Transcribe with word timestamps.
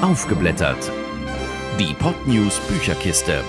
Aufgeblättert. 0.00 0.92
Die 1.80 1.92
Podnews 1.92 2.60
Bücherkiste. 2.68 3.42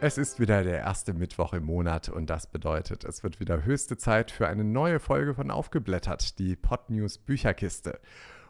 Es 0.00 0.18
ist 0.18 0.40
wieder 0.40 0.64
der 0.64 0.78
erste 0.78 1.14
Mittwoch 1.14 1.52
im 1.52 1.64
Monat 1.66 2.08
und 2.08 2.28
das 2.28 2.48
bedeutet, 2.48 3.04
es 3.04 3.22
wird 3.22 3.38
wieder 3.38 3.64
höchste 3.64 3.96
Zeit 3.96 4.32
für 4.32 4.48
eine 4.48 4.64
neue 4.64 4.98
Folge 4.98 5.34
von 5.34 5.52
Aufgeblättert, 5.52 6.40
die 6.40 6.56
Podnews 6.56 7.18
Bücherkiste. 7.18 8.00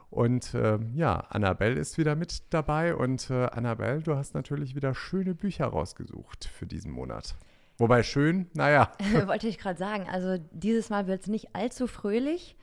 Und 0.08 0.54
äh, 0.54 0.78
ja, 0.94 1.16
Annabelle 1.28 1.78
ist 1.78 1.98
wieder 1.98 2.14
mit 2.14 2.44
dabei 2.48 2.94
und 2.94 3.28
äh, 3.28 3.44
Annabelle, 3.44 4.00
du 4.00 4.16
hast 4.16 4.32
natürlich 4.32 4.74
wieder 4.74 4.94
schöne 4.94 5.34
Bücher 5.34 5.66
rausgesucht 5.66 6.46
für 6.46 6.64
diesen 6.64 6.92
Monat. 6.92 7.34
Wobei 7.76 8.02
schön, 8.04 8.46
naja. 8.54 8.90
Wollte 9.26 9.48
ich 9.48 9.58
gerade 9.58 9.78
sagen, 9.78 10.08
also 10.10 10.42
dieses 10.50 10.88
Mal 10.88 11.06
wird 11.06 11.20
es 11.20 11.26
nicht 11.26 11.54
allzu 11.54 11.88
fröhlich. 11.88 12.56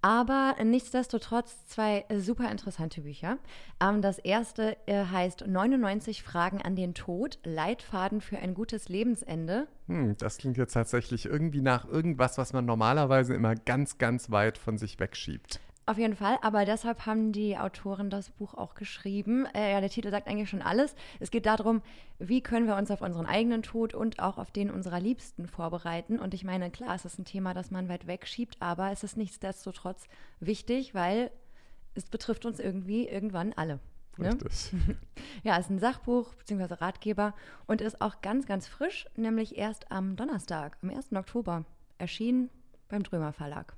Aber 0.00 0.54
nichtsdestotrotz 0.62 1.66
zwei 1.66 2.04
super 2.16 2.50
interessante 2.50 3.00
Bücher. 3.00 3.38
Ähm, 3.80 4.00
das 4.00 4.18
erste 4.18 4.76
äh, 4.86 5.04
heißt 5.04 5.46
99 5.46 6.22
Fragen 6.22 6.62
an 6.62 6.76
den 6.76 6.94
Tod, 6.94 7.38
Leitfaden 7.44 8.20
für 8.20 8.38
ein 8.38 8.54
gutes 8.54 8.88
Lebensende. 8.88 9.66
Hm, 9.88 10.16
das 10.18 10.38
klingt 10.38 10.56
jetzt 10.56 10.74
tatsächlich 10.74 11.26
irgendwie 11.26 11.62
nach 11.62 11.84
irgendwas, 11.86 12.38
was 12.38 12.52
man 12.52 12.64
normalerweise 12.64 13.34
immer 13.34 13.56
ganz, 13.56 13.98
ganz 13.98 14.30
weit 14.30 14.56
von 14.56 14.78
sich 14.78 15.00
wegschiebt. 15.00 15.60
Auf 15.88 15.96
jeden 15.96 16.16
Fall, 16.16 16.36
aber 16.42 16.66
deshalb 16.66 17.06
haben 17.06 17.32
die 17.32 17.56
Autoren 17.56 18.10
das 18.10 18.28
Buch 18.28 18.52
auch 18.52 18.74
geschrieben. 18.74 19.46
Äh, 19.54 19.72
ja, 19.72 19.80
der 19.80 19.88
Titel 19.88 20.10
sagt 20.10 20.28
eigentlich 20.28 20.50
schon 20.50 20.60
alles. 20.60 20.94
Es 21.18 21.30
geht 21.30 21.46
darum, 21.46 21.80
wie 22.18 22.42
können 22.42 22.66
wir 22.66 22.76
uns 22.76 22.90
auf 22.90 23.00
unseren 23.00 23.24
eigenen 23.24 23.62
Tod 23.62 23.94
und 23.94 24.18
auch 24.18 24.36
auf 24.36 24.50
den 24.50 24.70
unserer 24.70 25.00
Liebsten 25.00 25.48
vorbereiten. 25.48 26.18
Und 26.18 26.34
ich 26.34 26.44
meine, 26.44 26.70
klar, 26.70 26.94
es 26.94 27.06
ist 27.06 27.18
ein 27.18 27.24
Thema, 27.24 27.54
das 27.54 27.70
man 27.70 27.88
weit 27.88 28.06
wegschiebt, 28.06 28.58
aber 28.60 28.92
es 28.92 29.02
ist 29.02 29.16
nichtsdestotrotz 29.16 30.08
wichtig, 30.40 30.94
weil 30.94 31.30
es 31.94 32.04
betrifft 32.04 32.44
uns 32.44 32.60
irgendwie 32.60 33.08
irgendwann 33.08 33.54
alle. 33.54 33.80
Ne? 34.18 34.36
Ja, 35.42 35.56
es 35.56 35.66
ist 35.66 35.70
ein 35.70 35.78
Sachbuch 35.78 36.34
bzw. 36.34 36.74
Ratgeber 36.74 37.32
und 37.66 37.80
ist 37.80 38.02
auch 38.02 38.20
ganz, 38.20 38.44
ganz 38.44 38.68
frisch, 38.68 39.06
nämlich 39.16 39.56
erst 39.56 39.90
am 39.90 40.16
Donnerstag, 40.16 40.76
am 40.82 40.90
1. 40.90 41.14
Oktober, 41.14 41.64
erschienen 41.96 42.50
beim 42.90 43.04
Drömer 43.04 43.32
Verlag. 43.32 43.74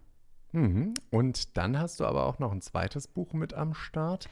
Mhm. 0.52 0.94
Und 1.10 1.56
dann 1.56 1.78
hast 1.78 2.00
du 2.00 2.04
aber 2.04 2.26
auch 2.26 2.38
noch 2.38 2.52
ein 2.52 2.60
zweites 2.60 3.06
Buch 3.06 3.32
mit 3.32 3.54
am 3.54 3.74
Start. 3.74 4.28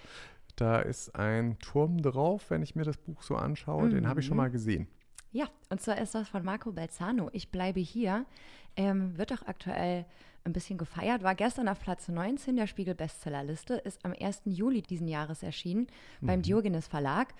Da 0.57 0.81
ist 0.81 1.15
ein 1.15 1.59
Turm 1.61 2.03
drauf, 2.03 2.51
wenn 2.51 2.63
ich 2.63 2.75
mir 2.75 2.85
das 2.85 2.97
Buch 2.97 3.23
so 3.23 3.37
anschaue. 3.37 3.87
Mhm. 3.87 3.91
Den 3.91 4.09
habe 4.09 4.21
ich 4.21 4.27
schon 4.27 4.37
mal 4.37 4.51
gesehen. 4.51 4.89
Ja, 5.31 5.47
und 5.69 5.81
zwar 5.81 5.99
ist 5.99 6.15
das 6.15 6.29
von 6.29 6.45
Marco 6.45 6.73
Belzano. 6.73 7.29
Ich 7.33 7.51
bleibe 7.51 7.81
hier. 7.81 8.25
Ähm, 8.77 9.17
wird 9.19 9.33
auch 9.33 9.47
aktuell 9.47 10.07
ein 10.45 10.53
bisschen 10.53 10.79
gefeiert. 10.79 11.23
War 11.23 11.35
gestern 11.35 11.69
auf 11.69 11.81
Platz 11.81 12.09
19 12.09 12.57
der 12.57 12.67
Spiegel-Bestsellerliste. 12.67 13.75
Ist 13.75 14.05
am 14.05 14.15
1. 14.19 14.43
Juli 14.47 14.83
diesen 14.83 15.09
Jahres 15.09 15.43
erschienen 15.43 15.87
mhm. 16.21 16.27
beim 16.27 16.43
Diogenes 16.43 16.89
Verlag. 16.89 17.35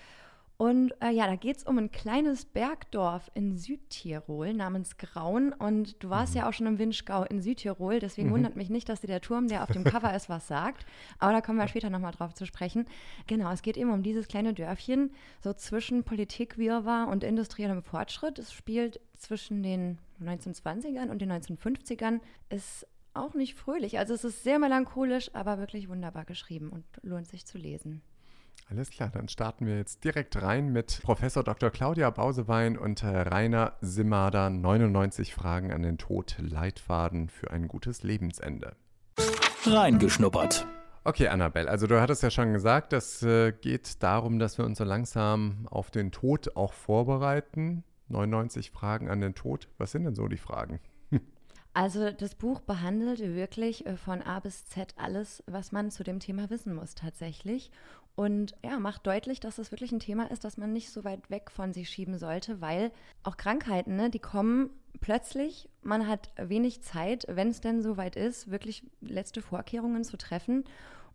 Und 0.61 0.91
äh, 1.01 1.11
ja, 1.11 1.25
da 1.25 1.37
geht 1.37 1.55
es 1.55 1.63
um 1.63 1.77
ein 1.77 1.89
kleines 1.89 2.43
Bergdorf 2.43 3.31
in 3.33 3.55
Südtirol 3.55 4.53
namens 4.53 4.97
Graun. 4.97 5.53
Und 5.53 6.03
du 6.03 6.09
warst 6.09 6.33
mhm. 6.33 6.39
ja 6.39 6.49
auch 6.49 6.51
schon 6.51 6.67
im 6.67 6.77
Winschgau 6.77 7.23
in 7.23 7.41
Südtirol, 7.41 7.99
deswegen 7.99 8.27
mhm. 8.27 8.33
wundert 8.33 8.57
mich 8.57 8.69
nicht, 8.69 8.89
dass 8.89 8.99
dir 8.99 9.07
der 9.07 9.21
Turm, 9.21 9.47
der 9.47 9.63
auf 9.63 9.71
dem 9.71 9.85
Cover 9.85 10.13
ist, 10.13 10.27
was 10.27 10.49
sagt. 10.49 10.85
Aber 11.17 11.31
da 11.31 11.39
kommen 11.39 11.59
wir 11.59 11.67
später 11.69 11.89
nochmal 11.89 12.11
drauf 12.11 12.33
zu 12.33 12.45
sprechen. 12.45 12.87
Genau, 13.25 13.49
es 13.53 13.61
geht 13.61 13.77
eben 13.77 13.89
um 13.89 14.03
dieses 14.03 14.27
kleine 14.27 14.53
Dörfchen, 14.53 15.13
so 15.41 15.53
zwischen 15.53 16.03
Politikwirrwarr 16.03 17.07
und 17.07 17.23
industriellem 17.23 17.81
Fortschritt. 17.81 18.37
Es 18.37 18.51
spielt 18.51 18.99
zwischen 19.15 19.63
den 19.63 19.97
1920ern 20.21 21.09
und 21.09 21.21
den 21.21 21.31
1950ern. 21.31 22.19
Ist 22.49 22.85
auch 23.13 23.33
nicht 23.33 23.55
fröhlich. 23.55 23.97
Also 23.97 24.13
es 24.13 24.25
ist 24.25 24.43
sehr 24.43 24.59
melancholisch, 24.59 25.33
aber 25.33 25.57
wirklich 25.57 25.87
wunderbar 25.87 26.25
geschrieben 26.25 26.69
und 26.69 26.83
lohnt 27.01 27.29
sich 27.29 27.45
zu 27.45 27.57
lesen. 27.57 28.01
Alles 28.71 28.91
klar, 28.91 29.09
dann 29.11 29.27
starten 29.27 29.65
wir 29.65 29.77
jetzt 29.77 30.03
direkt 30.03 30.39
rein 30.43 30.71
mit 30.71 31.01
Professor 31.01 31.43
Dr. 31.43 31.71
Claudia 31.71 32.11
Bausewein 32.11 32.77
und 32.77 33.03
Rainer 33.03 33.73
Simmader 33.81 34.51
99 34.51 35.33
Fragen 35.33 35.73
an 35.73 35.81
den 35.81 35.97
Tod, 35.97 36.35
Leitfaden 36.37 37.29
für 37.29 37.49
ein 37.49 37.67
gutes 37.67 38.03
Lebensende. 38.03 38.75
Reingeschnuppert. 39.65 40.67
Okay, 41.03 41.29
Annabelle, 41.29 41.67
also 41.67 41.87
du 41.87 41.99
hattest 41.99 42.21
ja 42.21 42.29
schon 42.29 42.53
gesagt, 42.53 42.93
es 42.93 43.23
äh, 43.23 43.53
geht 43.53 44.03
darum, 44.03 44.37
dass 44.37 44.59
wir 44.59 44.65
uns 44.65 44.77
so 44.77 44.83
langsam 44.83 45.67
auf 45.71 45.89
den 45.89 46.11
Tod 46.11 46.55
auch 46.55 46.73
vorbereiten. 46.73 47.83
99 48.09 48.69
Fragen 48.69 49.09
an 49.09 49.19
den 49.19 49.33
Tod. 49.33 49.67
Was 49.79 49.93
sind 49.93 50.03
denn 50.03 50.13
so 50.13 50.27
die 50.27 50.37
Fragen? 50.37 50.79
Also 51.73 52.11
das 52.11 52.35
Buch 52.35 52.61
behandelt 52.61 53.19
wirklich 53.19 53.85
äh, 53.85 53.95
von 53.95 54.21
A 54.21 54.39
bis 54.39 54.65
Z 54.65 54.95
alles, 54.97 55.43
was 55.45 55.71
man 55.71 55.91
zu 55.91 56.03
dem 56.03 56.19
Thema 56.19 56.49
wissen 56.49 56.73
muss 56.73 56.95
tatsächlich. 56.95 57.71
Und 58.19 58.53
ja, 58.65 58.77
macht 58.79 59.07
deutlich, 59.07 59.39
dass 59.39 59.59
es 59.59 59.71
wirklich 59.71 59.93
ein 59.93 60.01
Thema 60.01 60.29
ist, 60.29 60.43
das 60.43 60.57
man 60.57 60.73
nicht 60.73 60.89
so 60.91 61.05
weit 61.05 61.29
weg 61.29 61.49
von 61.49 61.71
sich 61.71 61.89
schieben 61.89 62.17
sollte, 62.17 62.59
weil 62.59 62.91
auch 63.23 63.37
Krankheiten, 63.37 63.95
ne, 63.95 64.09
die 64.09 64.19
kommen 64.19 64.71
plötzlich. 64.99 65.69
Man 65.83 66.05
hat 66.05 66.29
wenig 66.35 66.81
Zeit, 66.81 67.25
wenn 67.29 67.47
es 67.47 67.61
denn 67.61 67.81
so 67.81 67.95
weit 67.95 68.17
ist, 68.17 68.51
wirklich 68.51 68.83
letzte 68.99 69.41
Vorkehrungen 69.41 70.03
zu 70.03 70.17
treffen. 70.17 70.65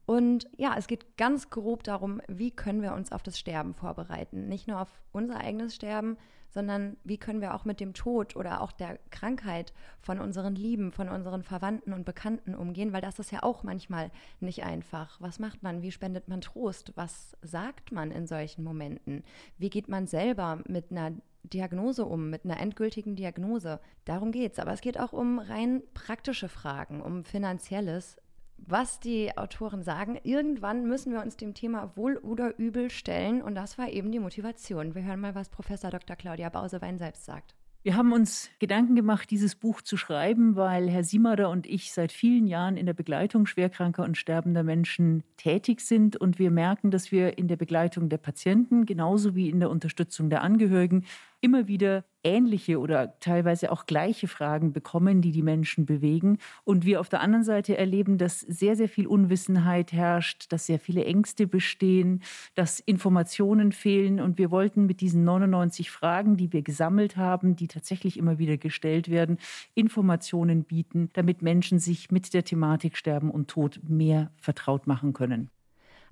Und 0.06 0.48
ja, 0.56 0.74
es 0.76 0.86
geht 0.86 1.16
ganz 1.16 1.50
grob 1.50 1.82
darum, 1.82 2.20
wie 2.28 2.50
können 2.50 2.82
wir 2.82 2.92
uns 2.92 3.12
auf 3.12 3.22
das 3.22 3.38
Sterben 3.38 3.74
vorbereiten. 3.74 4.48
Nicht 4.48 4.68
nur 4.68 4.80
auf 4.80 5.00
unser 5.12 5.38
eigenes 5.38 5.74
Sterben, 5.74 6.18
sondern 6.50 6.96
wie 7.02 7.18
können 7.18 7.40
wir 7.40 7.54
auch 7.54 7.64
mit 7.64 7.80
dem 7.80 7.94
Tod 7.94 8.36
oder 8.36 8.60
auch 8.60 8.70
der 8.70 8.98
Krankheit 9.10 9.72
von 10.00 10.20
unseren 10.20 10.54
Lieben, 10.54 10.92
von 10.92 11.08
unseren 11.08 11.42
Verwandten 11.42 11.92
und 11.92 12.04
Bekannten 12.04 12.54
umgehen, 12.54 12.92
weil 12.92 13.00
das 13.00 13.18
ist 13.18 13.32
ja 13.32 13.42
auch 13.42 13.64
manchmal 13.64 14.10
nicht 14.40 14.62
einfach. 14.62 15.20
Was 15.20 15.40
macht 15.40 15.62
man? 15.62 15.82
Wie 15.82 15.90
spendet 15.90 16.28
man 16.28 16.40
Trost? 16.40 16.92
Was 16.94 17.36
sagt 17.42 17.90
man 17.90 18.12
in 18.12 18.26
solchen 18.26 18.62
Momenten? 18.62 19.24
Wie 19.58 19.70
geht 19.70 19.88
man 19.88 20.06
selber 20.06 20.60
mit 20.68 20.92
einer 20.92 21.12
Diagnose 21.44 22.06
um, 22.06 22.30
mit 22.30 22.46
einer 22.46 22.58
endgültigen 22.58 23.16
Diagnose. 23.16 23.78
Darum 24.06 24.32
geht 24.32 24.54
es. 24.54 24.58
Aber 24.58 24.72
es 24.72 24.80
geht 24.80 24.98
auch 24.98 25.12
um 25.12 25.38
rein 25.38 25.82
praktische 25.92 26.48
Fragen, 26.48 27.02
um 27.02 27.22
finanzielles 27.22 28.16
was 28.56 29.00
die 29.00 29.36
Autoren 29.36 29.82
sagen, 29.82 30.18
irgendwann 30.22 30.86
müssen 30.86 31.12
wir 31.12 31.20
uns 31.20 31.36
dem 31.36 31.54
Thema 31.54 31.92
wohl 31.96 32.16
oder 32.16 32.58
übel 32.58 32.90
stellen 32.90 33.42
und 33.42 33.54
das 33.54 33.78
war 33.78 33.88
eben 33.88 34.10
die 34.12 34.20
Motivation. 34.20 34.94
Wir 34.94 35.04
hören 35.04 35.20
mal, 35.20 35.34
was 35.34 35.48
Professor 35.48 35.90
Dr. 35.90 36.16
Claudia 36.16 36.48
Bausewein 36.48 36.98
selbst 36.98 37.24
sagt. 37.24 37.54
Wir 37.84 37.96
haben 37.96 38.14
uns 38.14 38.48
Gedanken 38.60 38.94
gemacht, 38.94 39.30
dieses 39.30 39.56
Buch 39.56 39.82
zu 39.82 39.98
schreiben, 39.98 40.56
weil 40.56 40.88
Herr 40.88 41.04
Siemader 41.04 41.50
und 41.50 41.66
ich 41.66 41.92
seit 41.92 42.12
vielen 42.12 42.46
Jahren 42.46 42.78
in 42.78 42.86
der 42.86 42.94
Begleitung 42.94 43.44
schwerkranker 43.44 44.04
und 44.04 44.16
sterbender 44.16 44.62
Menschen 44.62 45.22
tätig 45.36 45.82
sind 45.82 46.16
und 46.16 46.38
wir 46.38 46.50
merken, 46.50 46.90
dass 46.90 47.12
wir 47.12 47.36
in 47.36 47.46
der 47.46 47.56
Begleitung 47.56 48.08
der 48.08 48.16
Patienten 48.16 48.86
genauso 48.86 49.34
wie 49.34 49.50
in 49.50 49.60
der 49.60 49.68
Unterstützung 49.68 50.30
der 50.30 50.40
Angehörigen 50.40 51.04
immer 51.44 51.68
wieder 51.68 52.04
ähnliche 52.22 52.80
oder 52.80 53.18
teilweise 53.20 53.70
auch 53.70 53.84
gleiche 53.84 54.28
Fragen 54.28 54.72
bekommen, 54.72 55.20
die 55.20 55.30
die 55.30 55.42
Menschen 55.42 55.84
bewegen. 55.84 56.38
Und 56.64 56.86
wir 56.86 57.00
auf 57.00 57.10
der 57.10 57.20
anderen 57.20 57.44
Seite 57.44 57.76
erleben, 57.76 58.16
dass 58.16 58.40
sehr, 58.40 58.76
sehr 58.76 58.88
viel 58.88 59.06
Unwissenheit 59.06 59.92
herrscht, 59.92 60.50
dass 60.50 60.64
sehr 60.64 60.78
viele 60.78 61.04
Ängste 61.04 61.46
bestehen, 61.46 62.22
dass 62.54 62.80
Informationen 62.80 63.72
fehlen. 63.72 64.20
Und 64.20 64.38
wir 64.38 64.50
wollten 64.50 64.86
mit 64.86 65.02
diesen 65.02 65.24
99 65.24 65.90
Fragen, 65.90 66.38
die 66.38 66.50
wir 66.50 66.62
gesammelt 66.62 67.18
haben, 67.18 67.56
die 67.56 67.68
tatsächlich 67.68 68.16
immer 68.16 68.38
wieder 68.38 68.56
gestellt 68.56 69.10
werden, 69.10 69.36
Informationen 69.74 70.64
bieten, 70.64 71.10
damit 71.12 71.42
Menschen 71.42 71.78
sich 71.78 72.10
mit 72.10 72.32
der 72.32 72.44
Thematik 72.44 72.96
Sterben 72.96 73.30
und 73.30 73.48
Tod 73.48 73.80
mehr 73.86 74.32
vertraut 74.38 74.86
machen 74.86 75.12
können. 75.12 75.50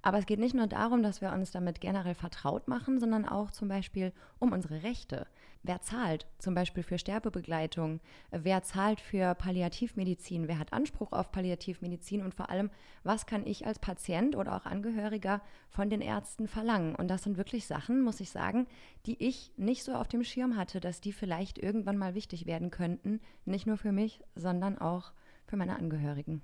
Aber 0.04 0.18
es 0.18 0.26
geht 0.26 0.40
nicht 0.40 0.54
nur 0.54 0.66
darum, 0.66 1.02
dass 1.04 1.20
wir 1.20 1.32
uns 1.32 1.52
damit 1.52 1.80
generell 1.80 2.14
vertraut 2.14 2.66
machen, 2.66 2.98
sondern 2.98 3.24
auch 3.24 3.52
zum 3.52 3.68
Beispiel 3.68 4.12
um 4.40 4.50
unsere 4.52 4.82
Rechte. 4.82 5.28
Wer 5.62 5.80
zahlt 5.80 6.26
zum 6.38 6.56
Beispiel 6.56 6.82
für 6.82 6.98
Sterbebegleitung? 6.98 8.00
Wer 8.32 8.64
zahlt 8.64 9.00
für 9.00 9.36
Palliativmedizin? 9.36 10.48
Wer 10.48 10.58
hat 10.58 10.72
Anspruch 10.72 11.12
auf 11.12 11.30
Palliativmedizin? 11.30 12.20
Und 12.20 12.34
vor 12.34 12.50
allem, 12.50 12.68
was 13.04 13.26
kann 13.26 13.46
ich 13.46 13.64
als 13.64 13.78
Patient 13.78 14.34
oder 14.34 14.56
auch 14.56 14.66
Angehöriger 14.66 15.40
von 15.70 15.88
den 15.88 16.00
Ärzten 16.00 16.49
verlangen? 16.49 16.96
Und 16.96 17.06
das 17.06 17.22
sind 17.22 17.37
wirklich 17.37 17.69
Sachen, 17.69 18.02
muss 18.02 18.19
ich 18.19 18.31
sagen, 18.31 18.66
die 19.06 19.22
ich 19.25 19.52
nicht 19.56 19.84
so 19.84 19.94
auf 19.94 20.08
dem 20.08 20.25
Schirm 20.25 20.56
hatte, 20.56 20.81
dass 20.81 21.00
die 21.00 21.12
vielleicht 21.12 21.58
irgendwann 21.58 21.96
mal 21.96 22.16
wichtig 22.16 22.46
werden 22.46 22.72
könnten. 22.72 23.20
Nicht 23.44 23.69
nur 23.69 23.76
für 23.76 23.93
mich, 23.93 24.20
sondern 24.34 24.78
auch 24.78 25.12
für 25.46 25.56
meine 25.56 25.76
Angehörigen. 25.76 26.43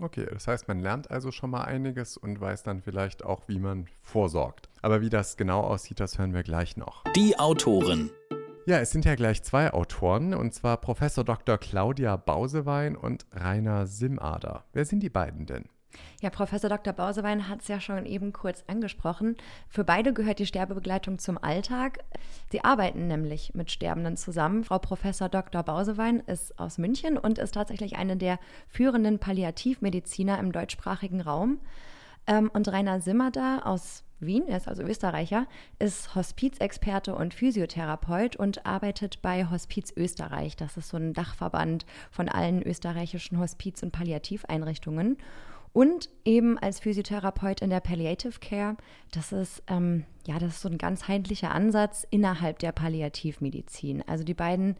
Okay, 0.00 0.26
das 0.32 0.48
heißt, 0.48 0.66
man 0.66 0.80
lernt 0.80 1.10
also 1.10 1.30
schon 1.30 1.50
mal 1.50 1.64
einiges 1.64 2.16
und 2.16 2.40
weiß 2.40 2.62
dann 2.62 2.80
vielleicht 2.80 3.22
auch, 3.24 3.42
wie 3.48 3.58
man 3.58 3.86
vorsorgt. 4.02 4.70
Aber 4.80 5.02
wie 5.02 5.10
das 5.10 5.36
genau 5.36 5.60
aussieht, 5.60 6.00
das 6.00 6.18
hören 6.18 6.32
wir 6.32 6.42
gleich 6.42 6.78
noch. 6.78 7.04
Die 7.14 7.38
Autoren. 7.38 8.10
Ja, 8.66 8.78
es 8.78 8.90
sind 8.92 9.04
ja 9.04 9.14
gleich 9.14 9.42
zwei 9.42 9.72
Autoren, 9.72 10.32
und 10.32 10.54
zwar 10.54 10.78
Professor 10.78 11.24
Dr. 11.24 11.58
Claudia 11.58 12.16
Bausewein 12.16 12.96
und 12.96 13.26
Rainer 13.32 13.86
Simader. 13.86 14.64
Wer 14.72 14.84
sind 14.84 15.02
die 15.02 15.10
beiden 15.10 15.44
denn? 15.44 15.64
Ja, 16.20 16.30
Professor 16.30 16.68
Dr. 16.68 16.92
Bausewein 16.92 17.48
hat 17.48 17.62
es 17.62 17.68
ja 17.68 17.80
schon 17.80 18.06
eben 18.06 18.32
kurz 18.32 18.64
angesprochen. 18.66 19.36
Für 19.68 19.84
beide 19.84 20.12
gehört 20.12 20.38
die 20.38 20.46
Sterbebegleitung 20.46 21.18
zum 21.18 21.38
Alltag. 21.38 22.04
Sie 22.50 22.62
arbeiten 22.64 23.06
nämlich 23.06 23.54
mit 23.54 23.70
Sterbenden 23.70 24.16
zusammen. 24.16 24.64
Frau 24.64 24.78
Professor 24.78 25.28
Dr. 25.28 25.62
Bausewein 25.62 26.20
ist 26.20 26.58
aus 26.58 26.78
München 26.78 27.16
und 27.16 27.38
ist 27.38 27.54
tatsächlich 27.54 27.96
eine 27.96 28.16
der 28.16 28.38
führenden 28.68 29.18
Palliativmediziner 29.18 30.38
im 30.38 30.52
deutschsprachigen 30.52 31.20
Raum. 31.20 31.58
Ähm, 32.26 32.50
und 32.52 32.68
Rainer 32.68 33.00
Simmerda 33.00 33.60
aus 33.64 34.04
Wien, 34.20 34.46
er 34.46 34.58
ist 34.58 34.68
also 34.68 34.82
Österreicher, 34.82 35.46
ist 35.78 36.14
Hospizexperte 36.14 37.14
und 37.14 37.32
Physiotherapeut 37.32 38.36
und 38.36 38.66
arbeitet 38.66 39.22
bei 39.22 39.48
Hospiz 39.48 39.92
Österreich. 39.96 40.56
Das 40.56 40.76
ist 40.76 40.90
so 40.90 40.98
ein 40.98 41.14
Dachverband 41.14 41.86
von 42.10 42.28
allen 42.28 42.62
österreichischen 42.62 43.38
Hospiz- 43.38 43.82
und 43.82 43.92
Palliativeinrichtungen. 43.92 45.16
Und 45.72 46.08
eben 46.24 46.58
als 46.58 46.80
Physiotherapeut 46.80 47.60
in 47.60 47.70
der 47.70 47.80
Palliative 47.80 48.40
Care. 48.40 48.76
Das 49.12 49.30
ist, 49.30 49.62
ähm, 49.68 50.04
ja, 50.26 50.38
das 50.38 50.54
ist 50.54 50.62
so 50.62 50.68
ein 50.68 50.78
ganzheitlicher 50.78 51.52
Ansatz 51.52 52.06
innerhalb 52.10 52.58
der 52.58 52.72
Palliativmedizin. 52.72 54.02
Also 54.06 54.24
die 54.24 54.34
beiden 54.34 54.76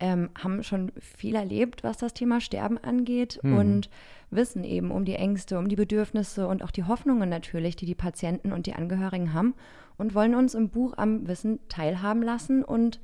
ähm, 0.00 0.30
haben 0.36 0.62
schon 0.62 0.92
viel 0.98 1.34
erlebt, 1.34 1.84
was 1.84 1.98
das 1.98 2.14
Thema 2.14 2.40
Sterben 2.40 2.78
angeht 2.78 3.38
hm. 3.42 3.56
und 3.56 3.90
wissen 4.30 4.64
eben 4.64 4.90
um 4.90 5.04
die 5.04 5.14
Ängste, 5.14 5.58
um 5.58 5.68
die 5.68 5.76
Bedürfnisse 5.76 6.46
und 6.46 6.62
auch 6.62 6.72
die 6.72 6.84
Hoffnungen 6.84 7.28
natürlich, 7.28 7.76
die 7.76 7.86
die 7.86 7.94
Patienten 7.94 8.52
und 8.52 8.66
die 8.66 8.74
Angehörigen 8.74 9.32
haben 9.32 9.54
und 9.96 10.14
wollen 10.14 10.34
uns 10.34 10.54
im 10.54 10.68
Buch 10.68 10.94
am 10.96 11.26
Wissen 11.28 11.60
teilhaben 11.68 12.22
lassen. 12.22 12.64
Und 12.64 13.00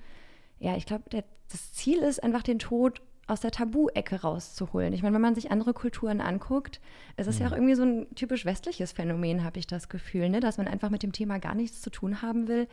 ja, 0.58 0.76
ich 0.76 0.84
glaube, 0.84 1.04
das 1.10 1.72
Ziel 1.72 2.00
ist 2.00 2.22
einfach 2.22 2.42
den 2.42 2.58
Tod 2.58 3.00
aus 3.30 3.40
der 3.40 3.50
Tabu-Ecke 3.50 4.22
rauszuholen. 4.22 4.92
Ich 4.92 5.02
meine, 5.02 5.14
wenn 5.14 5.22
man 5.22 5.34
sich 5.34 5.50
andere 5.50 5.72
Kulturen 5.72 6.20
anguckt, 6.20 6.80
es 7.16 7.26
ist 7.26 7.38
mhm. 7.38 7.42
ja 7.42 7.48
auch 7.48 7.56
irgendwie 7.56 7.74
so 7.74 7.82
ein 7.84 8.14
typisch 8.14 8.44
westliches 8.44 8.92
Phänomen, 8.92 9.44
habe 9.44 9.58
ich 9.58 9.66
das 9.66 9.88
Gefühl, 9.88 10.28
ne? 10.28 10.40
dass 10.40 10.58
man 10.58 10.68
einfach 10.68 10.90
mit 10.90 11.02
dem 11.02 11.12
Thema 11.12 11.38
gar 11.38 11.54
nichts 11.54 11.80
zu 11.80 11.90
tun 11.90 12.22
haben 12.22 12.48
will. 12.48 12.68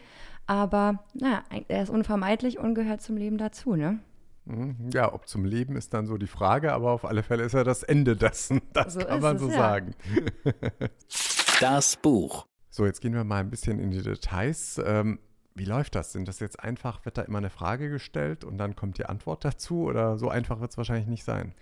Aber 0.46 1.04
naja, 1.14 1.44
er 1.68 1.84
ist 1.84 1.90
unvermeidlich 1.90 2.60
und 2.60 2.76
gehört 2.76 3.02
zum 3.02 3.18
Leben 3.18 3.38
dazu, 3.38 3.76
ne? 3.76 4.00
Mhm. 4.46 4.90
Ja, 4.94 5.14
ob 5.14 5.28
zum 5.28 5.46
Leben 5.46 5.76
ist 5.76 5.94
dann 5.94 6.08
so 6.08 6.18
die 6.18 6.28
Frage, 6.28 6.74
aber 6.74 6.92
auf 6.92 7.06
alle 7.06 7.22
Fälle 7.22 7.44
ist 7.44 7.54
er 7.54 7.64
das 7.64 7.84
Ende 7.84 8.16
dessen. 8.16 8.62
Das 8.74 8.94
so 8.94 9.00
kann 9.00 9.22
man 9.22 9.36
es, 9.36 9.42
so 9.42 9.50
ja. 9.50 9.56
sagen. 9.56 9.96
Das 11.60 11.96
Buch. 11.98 12.46
So, 12.70 12.86
jetzt 12.86 13.02
gehen 13.02 13.16
wir 13.16 13.24
mal 13.24 13.40
ein 13.40 13.50
bisschen 13.50 13.80
in 13.80 13.90
die 13.90 14.04
Details. 14.04 14.80
Ähm, 14.86 15.18
wie 15.58 15.66
läuft 15.66 15.96
das? 15.96 16.12
Sind 16.12 16.28
das 16.28 16.40
jetzt 16.40 16.60
einfach, 16.60 17.04
wird 17.06 17.18
da 17.18 17.24
immer 17.24 17.40
eine 17.40 17.50
Frage 17.50 17.90
gestellt 17.90 18.44
und 18.44 18.58
dann 18.58 18.76
kommt 18.76 18.98
die 18.98 19.06
Antwort 19.06 19.44
dazu? 19.44 19.84
Oder 19.84 20.18
so 20.18 20.30
einfach 20.30 20.60
wird 20.60 20.72
es 20.72 20.78
wahrscheinlich 20.78 21.08
nicht 21.08 21.24
sein? 21.24 21.54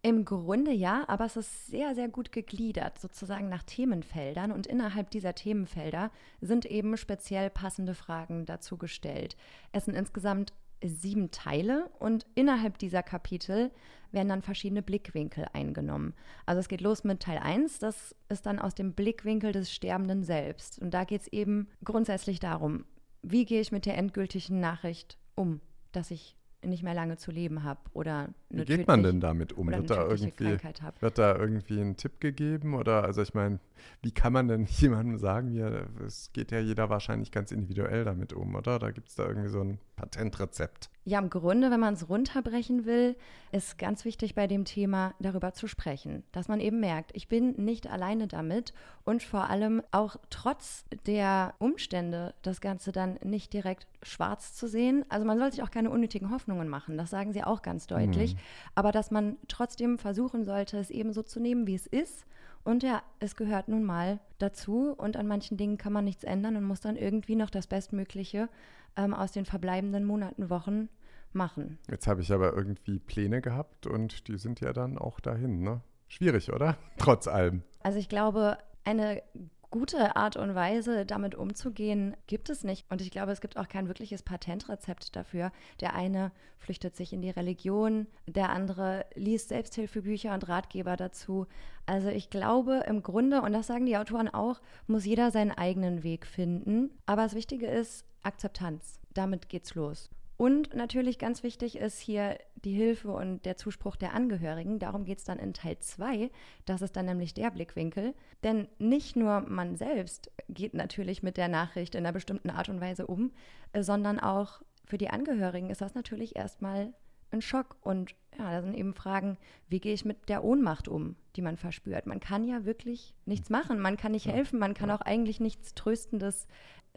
Im 0.00 0.24
Grunde 0.24 0.70
ja, 0.70 1.04
aber 1.08 1.24
es 1.24 1.36
ist 1.36 1.66
sehr, 1.66 1.94
sehr 1.94 2.08
gut 2.08 2.30
gegliedert, 2.30 2.98
sozusagen 2.98 3.48
nach 3.48 3.64
Themenfeldern. 3.64 4.52
Und 4.52 4.66
innerhalb 4.66 5.10
dieser 5.10 5.34
Themenfelder 5.34 6.10
sind 6.40 6.66
eben 6.66 6.96
speziell 6.96 7.50
passende 7.50 7.94
Fragen 7.94 8.46
dazu 8.46 8.78
gestellt. 8.78 9.36
Es 9.72 9.86
sind 9.86 9.94
insgesamt 9.94 10.52
sieben 10.82 11.32
Teile 11.32 11.90
und 11.98 12.26
innerhalb 12.36 12.78
dieser 12.78 13.02
Kapitel 13.02 13.72
werden 14.12 14.28
dann 14.28 14.42
verschiedene 14.42 14.82
Blickwinkel 14.82 15.46
eingenommen. 15.52 16.14
Also 16.46 16.60
es 16.60 16.68
geht 16.68 16.80
los 16.80 17.02
mit 17.02 17.20
Teil 17.20 17.38
1, 17.38 17.80
das 17.80 18.14
ist 18.28 18.46
dann 18.46 18.60
aus 18.60 18.74
dem 18.74 18.94
Blickwinkel 18.94 19.50
des 19.50 19.72
Sterbenden 19.72 20.22
selbst. 20.22 20.78
Und 20.78 20.92
da 20.92 21.02
geht 21.02 21.22
es 21.22 21.28
eben 21.28 21.68
grundsätzlich 21.84 22.38
darum, 22.38 22.84
wie 23.30 23.44
gehe 23.44 23.60
ich 23.60 23.72
mit 23.72 23.86
der 23.86 23.96
endgültigen 23.96 24.60
Nachricht 24.60 25.18
um, 25.34 25.60
dass 25.92 26.10
ich 26.10 26.38
nicht 26.64 26.82
mehr 26.82 26.94
lange 26.94 27.16
zu 27.16 27.30
leben 27.30 27.62
habe 27.62 27.80
oder 27.92 28.28
eine 28.50 28.62
Wie 28.62 28.64
geht 28.64 28.86
man 28.86 29.02
denn 29.02 29.20
damit 29.20 29.52
um? 29.52 29.68
Wird 29.68 29.90
da, 29.90 30.06
irgendwie, 30.06 30.58
wird 31.00 31.18
da 31.18 31.36
irgendwie 31.36 31.80
ein 31.80 31.96
Tipp 31.96 32.20
gegeben? 32.20 32.74
Oder 32.74 33.04
also 33.04 33.22
ich 33.22 33.32
meine, 33.32 33.60
wie 34.02 34.10
kann 34.10 34.32
man 34.32 34.48
denn 34.48 34.64
jemandem 34.68 35.18
sagen, 35.18 35.52
wie 35.52 35.60
er, 35.60 35.86
es 36.04 36.32
geht 36.32 36.50
ja 36.50 36.58
jeder 36.58 36.90
wahrscheinlich 36.90 37.30
ganz 37.30 37.52
individuell 37.52 38.04
damit 38.04 38.32
um, 38.32 38.54
oder? 38.54 38.78
Da 38.78 38.90
gibt 38.90 39.08
es 39.08 39.14
da 39.14 39.26
irgendwie 39.26 39.48
so 39.48 39.60
ein 39.60 39.78
Patentrezept. 39.96 40.90
Ja, 41.08 41.20
im 41.20 41.30
Grunde, 41.30 41.70
wenn 41.70 41.80
man 41.80 41.94
es 41.94 42.10
runterbrechen 42.10 42.84
will, 42.84 43.16
ist 43.50 43.78
ganz 43.78 44.04
wichtig 44.04 44.34
bei 44.34 44.46
dem 44.46 44.66
Thema 44.66 45.14
darüber 45.20 45.54
zu 45.54 45.66
sprechen, 45.66 46.22
dass 46.32 46.48
man 46.48 46.60
eben 46.60 46.80
merkt, 46.80 47.12
ich 47.14 47.28
bin 47.28 47.52
nicht 47.52 47.86
alleine 47.86 48.26
damit 48.26 48.74
und 49.06 49.22
vor 49.22 49.48
allem 49.48 49.82
auch 49.90 50.16
trotz 50.28 50.84
der 51.06 51.54
Umstände 51.60 52.34
das 52.42 52.60
Ganze 52.60 52.92
dann 52.92 53.18
nicht 53.24 53.54
direkt 53.54 53.86
schwarz 54.02 54.52
zu 54.52 54.68
sehen. 54.68 55.02
Also 55.08 55.24
man 55.24 55.38
soll 55.38 55.50
sich 55.50 55.62
auch 55.62 55.70
keine 55.70 55.88
unnötigen 55.88 56.30
Hoffnungen 56.30 56.68
machen, 56.68 56.98
das 56.98 57.08
sagen 57.08 57.32
sie 57.32 57.42
auch 57.42 57.62
ganz 57.62 57.86
deutlich, 57.86 58.34
mhm. 58.34 58.38
aber 58.74 58.92
dass 58.92 59.10
man 59.10 59.38
trotzdem 59.48 59.96
versuchen 59.96 60.44
sollte, 60.44 60.76
es 60.76 60.90
eben 60.90 61.14
so 61.14 61.22
zu 61.22 61.40
nehmen, 61.40 61.66
wie 61.66 61.74
es 61.74 61.86
ist. 61.86 62.26
Und 62.64 62.82
ja, 62.82 63.00
es 63.18 63.34
gehört 63.34 63.68
nun 63.68 63.82
mal 63.82 64.20
dazu 64.36 64.92
und 64.94 65.16
an 65.16 65.26
manchen 65.26 65.56
Dingen 65.56 65.78
kann 65.78 65.94
man 65.94 66.04
nichts 66.04 66.22
ändern 66.22 66.54
und 66.56 66.64
muss 66.64 66.80
dann 66.80 66.96
irgendwie 66.96 67.34
noch 67.34 67.48
das 67.48 67.66
Bestmögliche 67.66 68.50
ähm, 68.94 69.14
aus 69.14 69.32
den 69.32 69.46
verbleibenden 69.46 70.04
Monaten, 70.04 70.50
Wochen 70.50 70.90
machen. 71.32 71.78
Jetzt 71.90 72.06
habe 72.06 72.20
ich 72.22 72.32
aber 72.32 72.54
irgendwie 72.54 72.98
Pläne 72.98 73.40
gehabt 73.40 73.86
und 73.86 74.28
die 74.28 74.38
sind 74.38 74.60
ja 74.60 74.72
dann 74.72 74.98
auch 74.98 75.20
dahin, 75.20 75.62
ne? 75.62 75.80
Schwierig, 76.08 76.52
oder? 76.52 76.76
Trotz 76.98 77.28
allem. 77.28 77.62
Also 77.82 77.98
ich 77.98 78.08
glaube, 78.08 78.58
eine 78.84 79.22
gute 79.70 80.16
Art 80.16 80.36
und 80.36 80.54
Weise, 80.54 81.04
damit 81.04 81.34
umzugehen, 81.34 82.16
gibt 82.26 82.48
es 82.48 82.64
nicht. 82.64 82.90
Und 82.90 83.02
ich 83.02 83.10
glaube, 83.10 83.32
es 83.32 83.40
gibt 83.40 83.56
auch 83.56 83.68
kein 83.68 83.88
wirkliches 83.88 84.22
Patentrezept 84.22 85.14
dafür. 85.14 85.52
Der 85.80 85.94
eine 85.94 86.32
flüchtet 86.56 86.96
sich 86.96 87.12
in 87.12 87.22
die 87.22 87.30
Religion, 87.30 88.06
der 88.26 88.50
andere 88.50 89.04
liest 89.14 89.50
Selbsthilfebücher 89.50 90.32
und 90.32 90.48
Ratgeber 90.48 90.96
dazu. 90.96 91.46
Also 91.86 92.08
ich 92.08 92.30
glaube 92.30 92.84
im 92.86 93.02
Grunde, 93.02 93.42
und 93.42 93.52
das 93.52 93.66
sagen 93.66 93.86
die 93.86 93.98
Autoren 93.98 94.28
auch, 94.28 94.60
muss 94.86 95.04
jeder 95.04 95.30
seinen 95.30 95.52
eigenen 95.52 96.02
Weg 96.02 96.26
finden. 96.26 96.90
Aber 97.06 97.22
das 97.22 97.34
Wichtige 97.34 97.66
ist 97.66 98.04
Akzeptanz. 98.22 99.00
Damit 99.12 99.48
geht's 99.48 99.74
los. 99.74 100.10
Und 100.38 100.72
natürlich 100.72 101.18
ganz 101.18 101.42
wichtig 101.42 101.76
ist 101.76 101.98
hier 101.98 102.38
die 102.54 102.72
Hilfe 102.72 103.10
und 103.10 103.44
der 103.44 103.56
Zuspruch 103.56 103.96
der 103.96 104.14
Angehörigen. 104.14 104.78
Darum 104.78 105.04
geht 105.04 105.18
es 105.18 105.24
dann 105.24 105.40
in 105.40 105.52
Teil 105.52 105.78
2. 105.80 106.30
Das 106.64 106.80
ist 106.80 106.94
dann 106.96 107.06
nämlich 107.06 107.34
der 107.34 107.50
Blickwinkel. 107.50 108.14
Denn 108.44 108.68
nicht 108.78 109.16
nur 109.16 109.40
man 109.40 109.74
selbst 109.74 110.30
geht 110.48 110.74
natürlich 110.74 111.24
mit 111.24 111.38
der 111.38 111.48
Nachricht 111.48 111.96
in 111.96 112.06
einer 112.06 112.12
bestimmten 112.12 112.50
Art 112.50 112.68
und 112.68 112.80
Weise 112.80 113.08
um, 113.08 113.32
äh, 113.72 113.82
sondern 113.82 114.20
auch 114.20 114.62
für 114.84 114.96
die 114.96 115.10
Angehörigen 115.10 115.70
ist 115.70 115.80
das 115.80 115.96
natürlich 115.96 116.36
erstmal 116.36 116.94
ein 117.32 117.42
Schock. 117.42 117.76
Und 117.80 118.14
ja, 118.38 118.52
da 118.52 118.62
sind 118.62 118.74
eben 118.74 118.94
Fragen, 118.94 119.38
wie 119.68 119.80
gehe 119.80 119.92
ich 119.92 120.04
mit 120.04 120.28
der 120.28 120.44
Ohnmacht 120.44 120.86
um, 120.86 121.16
die 121.34 121.42
man 121.42 121.56
verspürt. 121.56 122.06
Man 122.06 122.20
kann 122.20 122.44
ja 122.44 122.64
wirklich 122.64 123.12
nichts 123.26 123.50
machen, 123.50 123.80
man 123.80 123.96
kann 123.96 124.12
nicht 124.12 124.26
helfen, 124.26 124.60
man 124.60 124.74
kann 124.74 124.92
auch 124.92 125.00
eigentlich 125.00 125.40
nichts 125.40 125.74
Tröstendes 125.74 126.46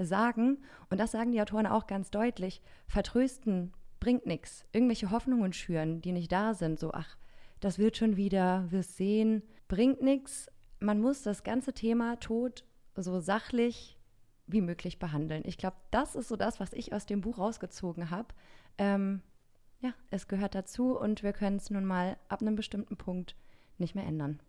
sagen, 0.06 0.60
und 0.90 1.00
das 1.00 1.12
sagen 1.12 1.32
die 1.32 1.42
Autoren 1.42 1.68
auch 1.68 1.88
ganz 1.88 2.12
deutlich, 2.12 2.62
vertrösten 2.88 3.74
bringt 4.00 4.26
nichts. 4.26 4.66
Irgendwelche 4.72 5.12
Hoffnungen 5.12 5.54
schüren, 5.54 6.02
die 6.02 6.12
nicht 6.12 6.32
da 6.32 6.54
sind, 6.54 6.80
so, 6.80 6.92
ach, 6.94 7.18
das 7.60 7.78
wird 7.78 7.98
schon 7.98 8.18
wieder, 8.18 8.70
wirst 8.72 8.98
sehen, 8.98 9.44
bringt 9.68 10.02
nichts. 10.02 10.50
Man 10.80 11.00
muss 11.00 11.22
das 11.22 11.44
ganze 11.44 11.74
Thema 11.74 12.20
Tod 12.20 12.66
so 12.96 13.20
sachlich 13.20 13.98
wie 14.48 14.62
möglich 14.62 15.00
behandeln. 15.00 15.44
Ich 15.46 15.58
glaube, 15.58 15.78
das 15.92 16.16
ist 16.16 16.28
so 16.28 16.36
das, 16.36 16.60
was 16.60 16.74
ich 16.74 16.94
aus 16.94 17.06
dem 17.06 17.22
Buch 17.22 17.38
rausgezogen 17.38 18.10
habe. 18.10 18.30
Ähm, 18.78 19.22
ja, 19.80 19.94
es 20.10 20.28
gehört 20.28 20.56
dazu 20.56 20.98
und 20.98 21.24
wir 21.24 21.34
können 21.34 21.58
es 21.58 21.70
nun 21.70 21.86
mal 21.86 22.18
ab 22.28 22.42
einem 22.42 22.56
bestimmten 22.56 22.98
Punkt 22.98 23.36
nicht 23.78 23.96
mehr 23.96 24.06
ändern. 24.06 24.40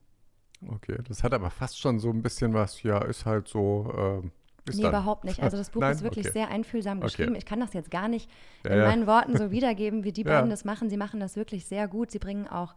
Okay, 0.69 0.99
das 1.09 1.25
hat 1.25 1.35
aber 1.35 1.51
fast 1.51 1.79
schon 1.79 1.99
so 1.99 2.11
ein 2.11 2.23
bisschen 2.23 2.55
was, 2.55 2.83
ja, 2.83 2.99
ist 2.99 3.27
halt 3.27 3.49
so, 3.49 4.23
äh, 4.23 4.29
bis 4.65 4.77
nee, 4.77 4.83
dann. 4.83 4.93
überhaupt 4.93 5.25
nicht. 5.25 5.43
Also 5.43 5.57
das 5.57 5.71
Buch 5.73 5.81
Nein? 5.81 5.93
ist 5.93 6.03
wirklich 6.03 6.27
okay. 6.27 6.33
sehr 6.33 6.49
einfühlsam 6.49 7.01
geschrieben. 7.01 7.31
Okay. 7.31 7.39
Ich 7.39 7.47
kann 7.47 7.61
das 7.61 7.73
jetzt 7.73 7.91
gar 7.91 8.09
nicht 8.09 8.31
ja, 8.65 8.73
in 8.73 8.79
meinen 8.81 9.07
Worten 9.07 9.37
so 9.37 9.51
wiedergeben, 9.51 10.05
wie 10.05 10.13
die 10.13 10.25
beiden 10.25 10.51
das 10.51 10.65
machen. 10.65 10.89
Sie 10.89 10.97
machen 10.97 11.21
das 11.21 11.37
wirklich 11.37 11.67
sehr 11.67 11.89
gut. 11.89 12.11
Sie 12.11 12.19
bringen 12.19 12.49
auch 12.49 12.75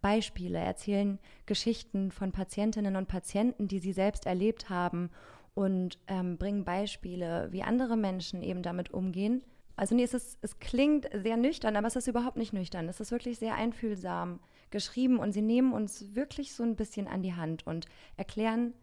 Beispiele, 0.00 0.58
erzählen 0.58 1.18
Geschichten 1.46 2.10
von 2.12 2.32
Patientinnen 2.32 2.96
und 2.96 3.08
Patienten, 3.08 3.68
die 3.68 3.80
sie 3.80 3.92
selbst 3.92 4.26
erlebt 4.26 4.70
haben 4.70 5.10
und 5.54 5.98
ähm, 6.06 6.38
bringen 6.38 6.64
Beispiele, 6.64 7.48
wie 7.50 7.62
andere 7.62 7.96
Menschen 7.96 8.42
eben 8.42 8.62
damit 8.62 8.92
umgehen. 8.92 9.42
Also 9.74 9.94
nee, 9.94 10.02
es, 10.02 10.14
ist, 10.14 10.38
es 10.42 10.58
klingt 10.58 11.08
sehr 11.12 11.36
nüchtern, 11.36 11.76
aber 11.76 11.86
es 11.86 11.96
ist 11.96 12.08
überhaupt 12.08 12.36
nicht 12.36 12.52
nüchtern. 12.52 12.88
Es 12.88 13.00
ist 13.00 13.12
wirklich 13.12 13.38
sehr 13.38 13.54
einfühlsam 13.54 14.40
geschrieben 14.70 15.18
und 15.18 15.32
sie 15.32 15.42
nehmen 15.42 15.72
uns 15.72 16.14
wirklich 16.14 16.52
so 16.52 16.62
ein 16.62 16.76
bisschen 16.76 17.06
an 17.06 17.22
die 17.22 17.34
Hand 17.34 17.66
und 17.66 17.86
erklären 18.16 18.74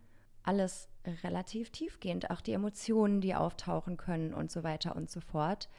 alles 0.43 0.89
relativ 1.23 1.69
tiefgehend, 1.69 2.29
auch 2.29 2.41
die 2.41 2.53
Emotionen, 2.53 3.21
die 3.21 3.35
auftauchen 3.35 3.97
können 3.97 4.33
und 4.33 4.51
so 4.51 4.63
weiter 4.63 4.95
und 4.95 5.09
so 5.09 5.21
fort. 5.21 5.69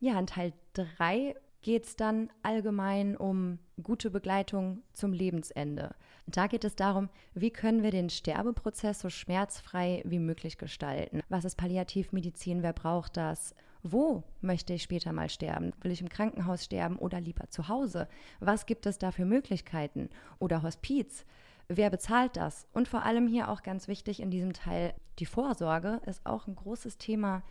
Ja, 0.00 0.18
in 0.18 0.26
Teil 0.26 0.52
3 0.74 1.34
geht 1.62 1.84
es 1.84 1.96
dann 1.96 2.28
allgemein 2.42 3.16
um 3.16 3.58
gute 3.82 4.10
Begleitung 4.10 4.82
zum 4.92 5.12
Lebensende. 5.12 5.94
Da 6.26 6.48
geht 6.48 6.64
es 6.64 6.76
darum, 6.76 7.08
wie 7.34 7.50
können 7.50 7.82
wir 7.82 7.90
den 7.90 8.10
Sterbeprozess 8.10 9.00
so 9.00 9.10
schmerzfrei 9.10 10.02
wie 10.04 10.18
möglich 10.18 10.58
gestalten. 10.58 11.20
Was 11.28 11.44
ist 11.44 11.56
Palliativmedizin? 11.56 12.62
Wer 12.62 12.72
braucht 12.72 13.16
das? 13.16 13.54
Wo 13.84 14.22
möchte 14.40 14.74
ich 14.74 14.82
später 14.82 15.12
mal 15.12 15.28
sterben? 15.28 15.72
Will 15.80 15.90
ich 15.90 16.00
im 16.00 16.08
Krankenhaus 16.08 16.64
sterben 16.64 16.96
oder 16.98 17.20
lieber 17.20 17.48
zu 17.48 17.68
Hause? 17.68 18.08
Was 18.38 18.66
gibt 18.66 18.86
es 18.86 18.98
da 18.98 19.10
für 19.10 19.24
Möglichkeiten? 19.24 20.10
Oder 20.38 20.62
Hospiz? 20.62 21.24
Wer 21.68 21.90
bezahlt 21.90 22.36
das? 22.36 22.66
Und 22.72 22.88
vor 22.88 23.04
allem 23.04 23.26
hier 23.26 23.48
auch 23.48 23.62
ganz 23.62 23.88
wichtig 23.88 24.20
in 24.20 24.30
diesem 24.30 24.52
Teil, 24.52 24.94
die 25.18 25.26
Vorsorge 25.26 26.00
ist 26.06 26.24
auch 26.26 26.46
ein 26.46 26.54
großes 26.56 26.98
Thema 26.98 27.42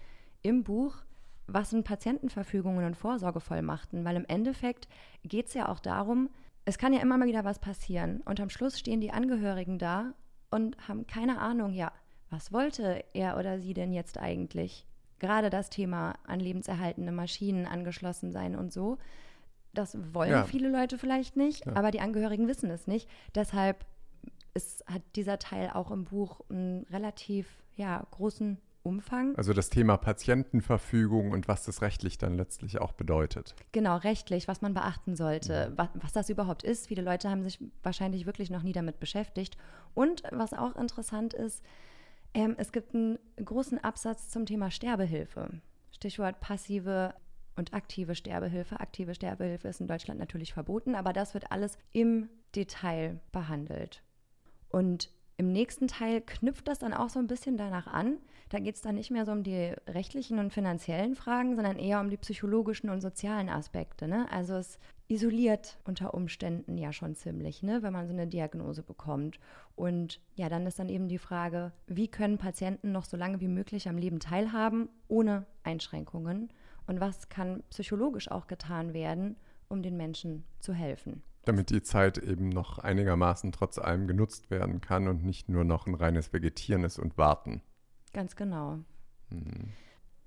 im 0.42 0.64
Buch. 0.64 0.96
Was 1.48 1.72
sind 1.72 1.84
Patientenverfügungen 1.86 2.86
und 2.86 2.96
Vorsorgevollmachten? 2.96 4.06
Weil 4.06 4.16
im 4.16 4.26
Endeffekt 4.28 4.88
geht 5.24 5.48
es 5.48 5.54
ja 5.54 5.70
auch 5.70 5.80
darum, 5.80 6.30
es 6.66 6.78
kann 6.78 6.94
ja 6.94 7.02
immer 7.02 7.18
mal 7.18 7.28
wieder 7.28 7.44
was 7.44 7.60
passieren. 7.60 8.22
Und 8.22 8.40
am 8.40 8.50
Schluss 8.50 8.78
stehen 8.80 9.02
die 9.02 9.12
Angehörigen 9.12 9.80
da 9.80 10.14
und 10.52 10.78
haben 10.88 11.08
keine 11.08 11.40
Ahnung, 11.40 11.74
ja, 11.74 11.92
was 12.30 12.52
wollte 12.52 13.04
er 13.14 13.38
oder 13.38 13.60
sie 13.60 13.74
denn 13.74 13.92
jetzt 13.92 14.18
eigentlich? 14.18 14.86
Gerade 15.20 15.50
das 15.50 15.70
Thema 15.70 16.16
an 16.26 16.40
lebenserhaltende 16.40 17.12
Maschinen 17.12 17.66
angeschlossen 17.66 18.32
sein 18.32 18.56
und 18.56 18.72
so. 18.72 18.98
Das 19.74 19.98
wollen 20.14 20.32
Ja. 20.32 20.44
viele 20.46 20.70
Leute 20.70 20.98
vielleicht 20.98 21.36
nicht, 21.38 21.66
Ja. 21.66 21.76
aber 21.76 21.92
die 21.92 22.02
Angehörigen 22.02 22.48
wissen 22.48 22.70
es 22.70 22.88
nicht. 22.88 23.10
Deshalb 23.36 23.86
ist, 24.54 24.86
hat 24.88 25.02
dieser 25.16 25.40
Teil 25.40 25.70
auch 25.70 25.92
im 25.92 26.06
Buch 26.06 26.42
einen 26.50 26.86
relativ 26.92 27.48
ja, 27.76 28.06
großen 28.12 28.58
Umfang. 28.84 29.36
Also 29.36 29.54
das 29.54 29.70
Thema 29.70 29.98
Patientenverfügung 29.98 31.32
und 31.32 31.48
was 31.48 31.66
das 31.66 31.82
rechtlich 31.82 32.18
dann 32.18 32.36
letztlich 32.36 32.82
auch 32.82 32.94
bedeutet. 32.94 33.56
Genau, 33.72 33.98
rechtlich, 33.98 34.48
was 34.48 34.62
man 34.62 34.74
beachten 34.74 35.16
sollte, 35.16 35.72
was, 35.76 35.90
was 35.94 36.14
das 36.14 36.30
überhaupt 36.30 36.64
ist. 36.64 36.88
Viele 36.88 37.04
Leute 37.04 37.30
haben 37.30 37.44
sich 37.44 37.60
wahrscheinlich 37.84 38.26
wirklich 38.26 38.50
noch 38.50 38.64
nie 38.64 38.74
damit 38.74 39.00
beschäftigt. 39.00 39.58
Und 39.94 40.24
was 40.32 40.54
auch 40.54 40.76
interessant 40.76 41.34
ist, 41.34 41.64
ähm, 42.34 42.56
es 42.58 42.72
gibt 42.72 42.96
einen 42.96 43.20
großen 43.44 43.78
Absatz 43.84 44.30
zum 44.30 44.46
Thema 44.46 44.72
Sterbehilfe. 44.72 45.50
Stichwort 45.92 46.40
passive 46.40 47.14
und 47.56 47.74
aktive 47.74 48.16
Sterbehilfe. 48.16 48.80
Aktive 48.80 49.14
Sterbehilfe 49.14 49.68
ist 49.68 49.82
in 49.82 49.88
Deutschland 49.88 50.20
natürlich 50.20 50.54
verboten, 50.54 50.96
aber 50.96 51.14
das 51.14 51.34
wird 51.34 51.52
alles 51.52 51.78
im 51.92 52.30
Detail 52.56 53.20
behandelt. 53.32 54.02
Und 54.72 55.10
im 55.38 55.52
nächsten 55.52 55.88
Teil 55.88 56.22
knüpft 56.22 56.68
das 56.68 56.80
dann 56.80 56.94
auch 56.94 57.10
so 57.10 57.18
ein 57.18 57.28
bisschen 57.28 57.58
danach 57.58 57.88
an. 57.88 58.18
Da 58.50 58.60
geht 58.60 58.76
es 58.76 58.82
dann 58.82 58.96
nicht 58.96 59.12
mehr 59.12 59.26
so 59.26 59.32
um 59.32 59.44
die 59.44 59.74
rechtlichen 59.88 60.38
und 60.40 60.54
finanziellen 60.54 61.16
Fragen, 61.16 61.56
sondern 61.56 61.80
eher 61.80 62.00
um 62.00 62.10
die 62.10 62.18
psychologischen 62.18 62.90
und 62.90 63.02
sozialen 63.02 63.50
Aspekte. 63.50 64.08
Ne? 64.08 64.28
Also 64.32 64.56
es 64.56 64.78
isoliert 65.08 65.80
unter 65.84 66.14
Umständen 66.14 66.78
ja 66.78 66.94
schon 66.94 67.16
ziemlich, 67.16 67.64
ne? 67.64 67.82
wenn 67.82 67.92
man 67.92 68.08
so 68.08 68.14
eine 68.14 68.28
Diagnose 68.28 68.84
bekommt. 68.84 69.40
Und 69.76 70.20
ja, 70.36 70.48
dann 70.48 70.68
ist 70.68 70.80
dann 70.80 70.90
eben 70.90 71.08
die 71.08 71.18
Frage, 71.18 71.72
wie 71.88 72.08
können 72.08 72.38
Patienten 72.38 72.92
noch 72.92 73.06
so 73.06 73.18
lange 73.18 73.42
wie 73.42 73.48
möglich 73.48 73.90
am 73.90 73.98
Leben 73.98 74.20
teilhaben, 74.20 74.90
ohne 75.08 75.46
Einschränkungen? 75.64 76.54
Und 76.88 77.00
was 77.00 77.30
kann 77.30 77.64
psychologisch 77.70 78.30
auch 78.30 78.48
getan 78.48 78.94
werden, 78.94 79.38
um 79.72 79.82
den 79.82 79.98
Menschen 79.98 80.44
zu 80.60 80.74
helfen? 80.74 81.24
Damit 81.46 81.72
die 81.72 81.82
Zeit 81.82 82.18
eben 82.20 82.50
noch 82.50 82.78
einigermaßen 82.78 83.52
trotz 83.52 83.80
allem 83.80 84.08
genutzt 84.08 84.52
werden 84.52 84.80
kann 84.80 85.08
und 85.08 85.24
nicht 85.24 85.50
nur 85.50 85.64
noch 85.64 85.88
ein 85.88 85.96
reines 85.96 86.34
Vegetieren 86.34 86.84
ist 86.84 87.00
und 87.00 87.18
Warten. 87.18 87.62
Ganz 88.14 88.36
genau. 88.36 88.80
Mhm. 89.30 89.72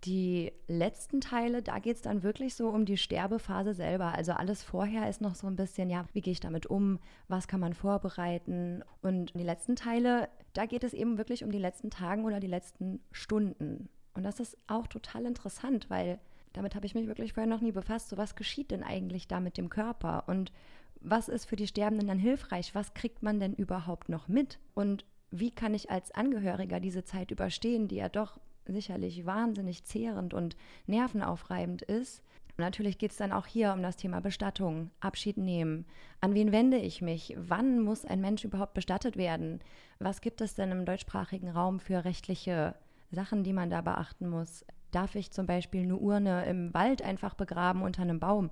Die 0.04 0.52
letzten 0.66 1.22
Teile, 1.22 1.62
da 1.62 1.78
geht 1.78 1.96
es 1.96 2.02
dann 2.02 2.22
wirklich 2.22 2.56
so 2.56 2.68
um 2.68 2.84
die 2.84 2.98
Sterbephase 2.98 3.72
selber. 3.72 4.14
Also 4.14 4.32
alles 4.32 4.62
vorher 4.62 5.08
ist 5.08 5.22
noch 5.22 5.34
so 5.34 5.46
ein 5.46 5.56
bisschen, 5.56 5.88
ja, 5.88 6.04
wie 6.12 6.20
gehe 6.20 6.32
ich 6.32 6.40
damit 6.40 6.66
um? 6.66 6.98
Was 7.28 7.48
kann 7.48 7.60
man 7.60 7.72
vorbereiten? 7.72 8.82
Und 9.00 9.32
die 9.34 9.44
letzten 9.44 9.76
Teile, 9.76 10.28
da 10.52 10.66
geht 10.66 10.84
es 10.84 10.92
eben 10.92 11.16
wirklich 11.16 11.42
um 11.42 11.50
die 11.50 11.58
letzten 11.58 11.88
Tagen 11.88 12.24
oder 12.24 12.38
die 12.38 12.48
letzten 12.48 13.00
Stunden. 13.12 13.88
Und 14.12 14.24
das 14.24 14.40
ist 14.40 14.58
auch 14.66 14.86
total 14.88 15.24
interessant, 15.24 15.88
weil 15.88 16.18
damit 16.54 16.74
habe 16.74 16.86
ich 16.86 16.94
mich 16.94 17.06
wirklich 17.06 17.34
vorher 17.34 17.50
noch 17.50 17.60
nie 17.60 17.72
befasst. 17.72 18.08
So, 18.08 18.16
was 18.16 18.36
geschieht 18.36 18.70
denn 18.70 18.82
eigentlich 18.82 19.28
da 19.28 19.40
mit 19.40 19.58
dem 19.58 19.68
Körper? 19.68 20.24
Und 20.26 20.52
was 21.00 21.28
ist 21.28 21.44
für 21.44 21.56
die 21.56 21.66
Sterbenden 21.66 22.08
dann 22.08 22.18
hilfreich? 22.18 22.74
Was 22.74 22.94
kriegt 22.94 23.22
man 23.22 23.38
denn 23.38 23.52
überhaupt 23.52 24.08
noch 24.08 24.28
mit? 24.28 24.58
Und 24.72 25.04
wie 25.30 25.50
kann 25.50 25.74
ich 25.74 25.90
als 25.90 26.12
Angehöriger 26.12 26.80
diese 26.80 27.04
Zeit 27.04 27.30
überstehen, 27.30 27.88
die 27.88 27.96
ja 27.96 28.08
doch 28.08 28.38
sicherlich 28.66 29.26
wahnsinnig 29.26 29.84
zehrend 29.84 30.32
und 30.32 30.56
nervenaufreibend 30.86 31.82
ist? 31.82 32.22
Natürlich 32.56 32.98
geht 32.98 33.10
es 33.10 33.16
dann 33.16 33.32
auch 33.32 33.46
hier 33.46 33.72
um 33.72 33.82
das 33.82 33.96
Thema 33.96 34.20
Bestattung, 34.20 34.92
Abschied 35.00 35.38
nehmen. 35.38 35.86
An 36.20 36.34
wen 36.34 36.52
wende 36.52 36.76
ich 36.76 37.02
mich? 37.02 37.34
Wann 37.36 37.80
muss 37.80 38.04
ein 38.04 38.20
Mensch 38.20 38.44
überhaupt 38.44 38.74
bestattet 38.74 39.16
werden? 39.16 39.60
Was 39.98 40.20
gibt 40.20 40.40
es 40.40 40.54
denn 40.54 40.70
im 40.70 40.84
deutschsprachigen 40.84 41.50
Raum 41.50 41.80
für 41.80 42.04
rechtliche 42.04 42.76
Sachen, 43.10 43.42
die 43.42 43.52
man 43.52 43.70
da 43.70 43.80
beachten 43.80 44.28
muss? 44.28 44.64
Darf 44.94 45.16
ich 45.16 45.32
zum 45.32 45.46
Beispiel 45.46 45.82
eine 45.82 45.96
Urne 45.96 46.44
im 46.46 46.72
Wald 46.72 47.02
einfach 47.02 47.34
begraben 47.34 47.82
unter 47.82 48.02
einem 48.02 48.20
Baum? 48.20 48.50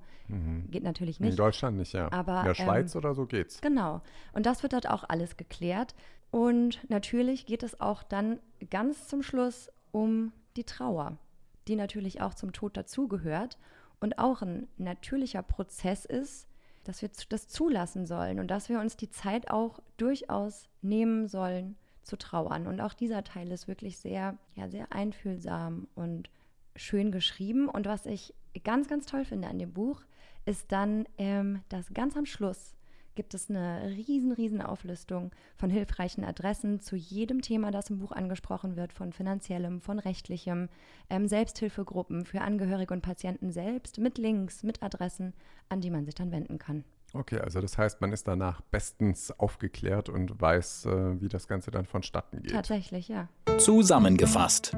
Geht 0.71 0.83
natürlich 0.83 1.19
In 1.21 1.27
nicht. 1.27 1.39
Deutschland 1.39 1.77
nicht, 1.77 1.93
ja. 1.93 2.11
Aber, 2.11 2.39
In 2.39 2.47
der 2.47 2.53
Schweiz 2.55 2.93
ähm, 2.93 2.99
oder 2.99 3.15
so 3.15 3.25
geht's. 3.25 3.61
Genau. 3.61 4.01
Und 4.33 4.45
das 4.45 4.61
wird 4.61 4.73
dort 4.73 4.89
auch 4.89 5.05
alles 5.07 5.37
geklärt. 5.37 5.95
Und 6.31 6.83
natürlich 6.89 7.45
geht 7.45 7.63
es 7.63 7.79
auch 7.79 8.03
dann 8.03 8.39
ganz 8.69 9.07
zum 9.07 9.23
Schluss 9.23 9.69
um 9.91 10.33
die 10.57 10.65
Trauer, 10.65 11.17
die 11.69 11.77
natürlich 11.77 12.21
auch 12.21 12.33
zum 12.33 12.51
Tod 12.51 12.75
dazugehört 12.75 13.57
und 14.01 14.19
auch 14.19 14.41
ein 14.41 14.67
natürlicher 14.77 15.43
Prozess 15.43 16.03
ist, 16.03 16.47
dass 16.83 17.01
wir 17.01 17.09
das 17.29 17.47
zulassen 17.47 18.05
sollen 18.05 18.41
und 18.41 18.47
dass 18.49 18.67
wir 18.67 18.81
uns 18.81 18.97
die 18.97 19.09
Zeit 19.09 19.49
auch 19.49 19.79
durchaus 19.95 20.67
nehmen 20.81 21.27
sollen 21.29 21.77
zu 22.03 22.17
trauern. 22.17 22.67
Und 22.67 22.81
auch 22.81 22.93
dieser 22.93 23.23
Teil 23.23 23.51
ist 23.51 23.67
wirklich 23.67 23.97
sehr, 23.97 24.37
ja, 24.55 24.69
sehr 24.69 24.91
einfühlsam 24.91 25.87
und 25.95 26.29
schön 26.75 27.11
geschrieben. 27.11 27.69
Und 27.69 27.85
was 27.85 28.05
ich 28.05 28.33
ganz, 28.63 28.87
ganz 28.87 29.05
toll 29.05 29.25
finde 29.25 29.47
an 29.47 29.59
dem 29.59 29.73
Buch, 29.73 30.01
ist 30.45 30.71
dann, 30.71 31.05
ähm, 31.17 31.61
dass 31.69 31.93
ganz 31.93 32.17
am 32.17 32.25
Schluss 32.25 32.75
gibt 33.15 33.33
es 33.33 33.49
eine 33.49 33.89
riesen, 33.95 34.31
riesen 34.31 34.61
Auflistung 34.61 35.31
von 35.55 35.69
hilfreichen 35.69 36.23
Adressen 36.23 36.79
zu 36.79 36.95
jedem 36.95 37.41
Thema, 37.41 37.71
das 37.71 37.89
im 37.89 37.99
Buch 37.99 38.11
angesprochen 38.11 38.75
wird, 38.75 38.93
von 38.93 39.13
finanziellem, 39.13 39.81
von 39.81 39.99
rechtlichem, 39.99 40.69
ähm, 41.09 41.27
Selbsthilfegruppen 41.27 42.25
für 42.25 42.41
Angehörige 42.41 42.93
und 42.93 43.01
Patienten 43.01 43.51
selbst, 43.51 43.99
mit 43.99 44.17
Links, 44.17 44.63
mit 44.63 44.81
Adressen, 44.81 45.33
an 45.69 45.81
die 45.81 45.91
man 45.91 46.05
sich 46.05 46.15
dann 46.15 46.31
wenden 46.31 46.57
kann. 46.57 46.83
Okay, 47.13 47.39
also 47.39 47.61
das 47.61 47.77
heißt, 47.77 48.01
man 48.01 48.11
ist 48.11 48.27
danach 48.27 48.61
bestens 48.61 49.31
aufgeklärt 49.31 50.09
und 50.09 50.41
weiß, 50.41 50.85
äh, 50.87 51.21
wie 51.21 51.29
das 51.29 51.47
Ganze 51.47 51.69
dann 51.69 51.85
vonstatten 51.85 52.41
geht. 52.41 52.51
Tatsächlich, 52.51 53.07
ja. 53.07 53.29
Zusammengefasst. 53.59 54.75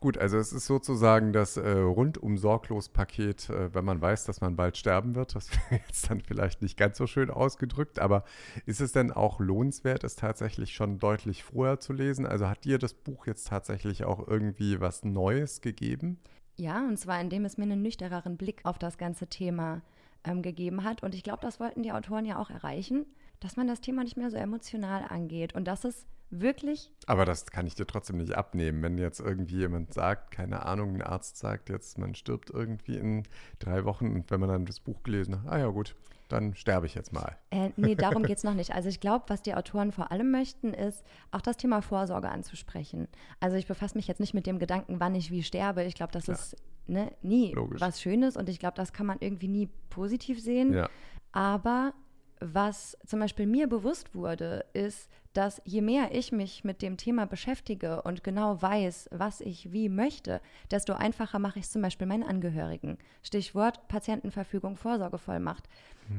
Gut, 0.00 0.16
also 0.16 0.36
es 0.36 0.52
ist 0.52 0.66
sozusagen 0.66 1.32
das 1.32 1.56
äh, 1.56 1.70
rundum 1.70 2.38
sorglos 2.38 2.88
Paket, 2.88 3.50
äh, 3.50 3.74
wenn 3.74 3.84
man 3.84 4.00
weiß, 4.00 4.26
dass 4.26 4.40
man 4.40 4.54
bald 4.54 4.76
sterben 4.76 5.16
wird. 5.16 5.34
Das 5.34 5.50
wäre 5.70 5.80
jetzt 5.86 6.08
dann 6.08 6.20
vielleicht 6.20 6.62
nicht 6.62 6.76
ganz 6.76 6.98
so 6.98 7.08
schön 7.08 7.30
ausgedrückt, 7.30 7.98
aber 7.98 8.22
ist 8.64 8.80
es 8.80 8.92
denn 8.92 9.10
auch 9.10 9.40
lohnenswert, 9.40 10.04
es 10.04 10.14
tatsächlich 10.14 10.74
schon 10.74 10.98
deutlich 10.98 11.42
früher 11.42 11.80
zu 11.80 11.92
lesen? 11.92 12.26
Also 12.26 12.48
hat 12.48 12.64
dir 12.64 12.78
das 12.78 12.94
Buch 12.94 13.26
jetzt 13.26 13.48
tatsächlich 13.48 14.04
auch 14.04 14.28
irgendwie 14.28 14.78
was 14.78 15.04
Neues 15.04 15.62
gegeben? 15.62 16.20
Ja, 16.54 16.86
und 16.86 16.96
zwar 16.98 17.20
indem 17.20 17.44
es 17.44 17.56
mir 17.56 17.64
einen 17.64 17.82
nüchterneren 17.82 18.36
Blick 18.36 18.60
auf 18.64 18.78
das 18.78 18.98
ganze 18.98 19.26
Thema 19.26 19.80
ähm, 20.24 20.42
gegeben 20.42 20.84
hat. 20.84 21.02
Und 21.02 21.14
ich 21.14 21.22
glaube, 21.22 21.40
das 21.42 21.60
wollten 21.60 21.82
die 21.82 21.92
Autoren 21.92 22.24
ja 22.24 22.38
auch 22.38 22.50
erreichen, 22.50 23.06
dass 23.40 23.56
man 23.56 23.66
das 23.66 23.80
Thema 23.80 24.04
nicht 24.04 24.16
mehr 24.16 24.30
so 24.30 24.36
emotional 24.36 25.04
angeht 25.08 25.54
und 25.54 25.66
dass 25.66 25.84
es 25.84 26.06
wirklich 26.30 26.90
Aber 27.06 27.24
das 27.24 27.46
kann 27.46 27.66
ich 27.66 27.74
dir 27.74 27.86
trotzdem 27.86 28.18
nicht 28.18 28.34
abnehmen, 28.34 28.82
wenn 28.82 28.98
jetzt 28.98 29.20
irgendwie 29.20 29.56
jemand 29.56 29.94
sagt, 29.94 30.30
keine 30.30 30.66
Ahnung, 30.66 30.94
ein 30.94 31.02
Arzt 31.02 31.38
sagt 31.38 31.70
jetzt, 31.70 31.98
man 31.98 32.14
stirbt 32.14 32.50
irgendwie 32.50 32.96
in 32.96 33.22
drei 33.58 33.84
Wochen 33.84 34.12
und 34.12 34.30
wenn 34.30 34.40
man 34.40 34.50
dann 34.50 34.66
das 34.66 34.80
Buch 34.80 35.02
gelesen 35.02 35.42
hat, 35.42 35.52
ah 35.52 35.58
ja 35.58 35.68
gut, 35.68 35.96
dann 36.28 36.54
sterbe 36.54 36.86
ich 36.86 36.94
jetzt 36.94 37.12
mal. 37.12 37.38
Äh, 37.50 37.70
nee, 37.76 37.94
darum 37.94 38.22
geht 38.24 38.38
es 38.38 38.44
noch 38.44 38.54
nicht. 38.54 38.74
Also 38.74 38.88
ich 38.88 39.00
glaube, 39.00 39.24
was 39.28 39.42
die 39.42 39.54
Autoren 39.54 39.92
vor 39.92 40.12
allem 40.12 40.30
möchten, 40.30 40.74
ist 40.74 41.02
auch 41.30 41.40
das 41.40 41.56
Thema 41.56 41.80
Vorsorge 41.80 42.28
anzusprechen. 42.28 43.08
Also 43.40 43.56
ich 43.56 43.66
befasse 43.66 43.96
mich 43.96 44.06
jetzt 44.06 44.20
nicht 44.20 44.34
mit 44.34 44.46
dem 44.46 44.58
Gedanken, 44.58 45.00
wann 45.00 45.14
ich 45.14 45.30
wie 45.30 45.42
sterbe. 45.42 45.84
Ich 45.84 45.94
glaube, 45.94 46.12
das 46.12 46.24
Klar. 46.24 46.36
ist 46.36 46.56
ne, 46.88 47.12
nie 47.22 47.52
Logisch. 47.52 47.80
was 47.80 48.00
Schönes 48.00 48.36
und 48.36 48.48
ich 48.48 48.58
glaube, 48.58 48.76
das 48.76 48.92
kann 48.92 49.06
man 49.06 49.18
irgendwie 49.20 49.48
nie 49.48 49.68
positiv 49.90 50.40
sehen. 50.40 50.72
Ja. 50.72 50.88
Aber 51.32 51.94
was 52.40 52.96
zum 53.04 53.20
Beispiel 53.20 53.46
mir 53.46 53.66
bewusst 53.66 54.14
wurde, 54.14 54.64
ist, 54.72 55.10
dass 55.32 55.60
je 55.64 55.82
mehr 55.82 56.14
ich 56.14 56.32
mich 56.32 56.64
mit 56.64 56.82
dem 56.82 56.96
Thema 56.96 57.26
beschäftige 57.26 58.02
und 58.02 58.24
genau 58.24 58.60
weiß, 58.60 59.08
was 59.12 59.40
ich 59.40 59.72
wie 59.72 59.88
möchte, 59.88 60.40
desto 60.70 60.94
einfacher 60.94 61.38
mache 61.38 61.58
ich 61.58 61.66
es 61.66 61.70
zum 61.70 61.82
Beispiel 61.82 62.06
meinen 62.06 62.22
Angehörigen. 62.22 62.98
Stichwort 63.22 63.86
Patientenverfügung, 63.88 64.76
Vorsorgevollmacht. 64.76 65.68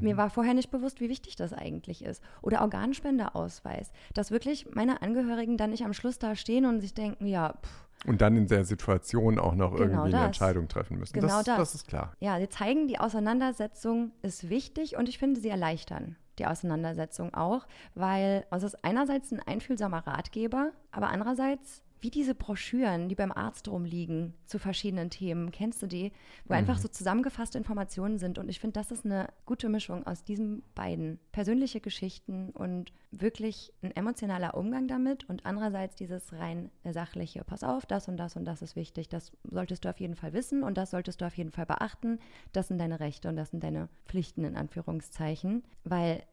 Mir 0.02 0.18
war 0.18 0.30
vorher 0.30 0.54
nicht 0.54 0.70
bewusst, 0.70 1.02
wie 1.02 1.10
wichtig 1.10 1.36
das 1.36 1.52
eigentlich 1.52 2.04
ist. 2.06 2.24
Oder 2.44 2.62
Organspendeausweis. 2.62 3.92
Dass 4.14 4.30
wirklich 4.30 4.68
meine 4.74 5.02
Angehörigen 5.02 5.58
dann 5.58 5.72
nicht 5.72 5.84
am 5.84 5.94
Schluss 5.94 6.20
da 6.20 6.36
stehen 6.36 6.66
und 6.66 6.80
sich 6.80 6.94
denken, 6.94 7.26
ja, 7.26 7.54
pff, 7.54 7.89
Und 8.06 8.22
dann 8.22 8.38
in 8.38 8.48
der 8.48 8.64
Situation 8.64 9.40
auch 9.40 9.56
noch 9.56 9.72
Genau 9.72 9.82
irgendwie 9.82 10.02
eine 10.02 10.12
das. 10.12 10.26
Entscheidung 10.28 10.68
treffen 10.68 11.00
müssen. 11.00 11.14
Genau 11.14 11.28
das, 11.28 11.46
das. 11.46 11.58
das 11.58 11.76
ist 11.76 11.88
klar. 11.88 12.14
Ja, 12.20 12.40
sie 12.40 12.48
zeigen, 12.48 12.88
die 12.88 13.00
Auseinandersetzung 13.00 14.12
ist 14.22 14.50
wichtig 14.50 14.96
und 14.96 15.10
ich 15.10 15.18
finde, 15.18 15.40
sie 15.40 15.50
erleichtern 15.50 16.16
die 16.40 16.46
Auseinandersetzung 16.46 17.34
auch, 17.34 17.68
weil 17.96 18.46
es 18.52 18.64
ist 18.64 18.84
einerseits 18.84 19.32
ein 19.32 19.42
einfühlsamer 19.42 20.08
Ratgeber, 20.08 20.72
aber 20.92 21.10
andererseits 21.10 21.84
wie 22.02 22.10
diese 22.10 22.36
Broschüren, 22.36 23.10
die 23.10 23.16
beim 23.16 23.32
Arzt 23.32 23.68
rumliegen 23.68 24.34
zu 24.46 24.58
verschiedenen 24.60 25.10
Themen, 25.10 25.52
kennst 25.52 25.82
du 25.82 25.88
die, 25.88 26.12
wo 26.46 26.54
einfach 26.54 26.78
so 26.78 26.88
zusammengefasste 26.88 27.58
Informationen 27.58 28.18
sind. 28.20 28.38
Und 28.38 28.50
ich 28.50 28.60
finde, 28.60 28.80
das 28.80 28.92
ist 28.92 29.06
eine 29.06 29.28
gute 29.46 29.70
Mischung 29.70 30.08
aus 30.08 30.24
diesen 30.24 30.64
beiden. 30.76 31.20
Persönliche 31.32 31.82
Geschichten 31.82 32.52
und 32.52 32.94
wirklich 33.12 33.74
ein 33.82 33.96
emotionaler 33.96 34.56
Umgang 34.56 34.88
damit 34.88 35.28
und 35.28 35.46
andererseits 35.46 35.96
dieses 35.96 36.32
rein 36.34 36.70
sachliche, 36.90 37.44
pass 37.44 37.64
auf, 37.64 37.86
das 37.86 38.08
und 38.08 38.18
das 38.18 38.36
und 38.36 38.46
das 38.46 38.62
ist 38.62 38.76
wichtig, 38.76 39.10
das 39.10 39.32
solltest 39.50 39.84
du 39.84 39.90
auf 39.90 40.00
jeden 40.00 40.16
Fall 40.16 40.34
wissen 40.34 40.64
und 40.64 40.78
das 40.78 40.92
solltest 40.92 41.22
du 41.22 41.26
auf 41.26 41.38
jeden 41.38 41.52
Fall 41.52 41.66
beachten. 41.66 42.20
Das 42.54 42.68
sind 42.68 42.78
deine 42.78 43.00
Rechte 43.00 43.28
und 43.28 43.36
das 43.36 43.50
sind 43.50 43.64
deine 43.64 43.90
Pflichten 44.06 44.44
in 44.46 44.56
Anführungszeichen, 44.56 45.64
weil 45.84 46.24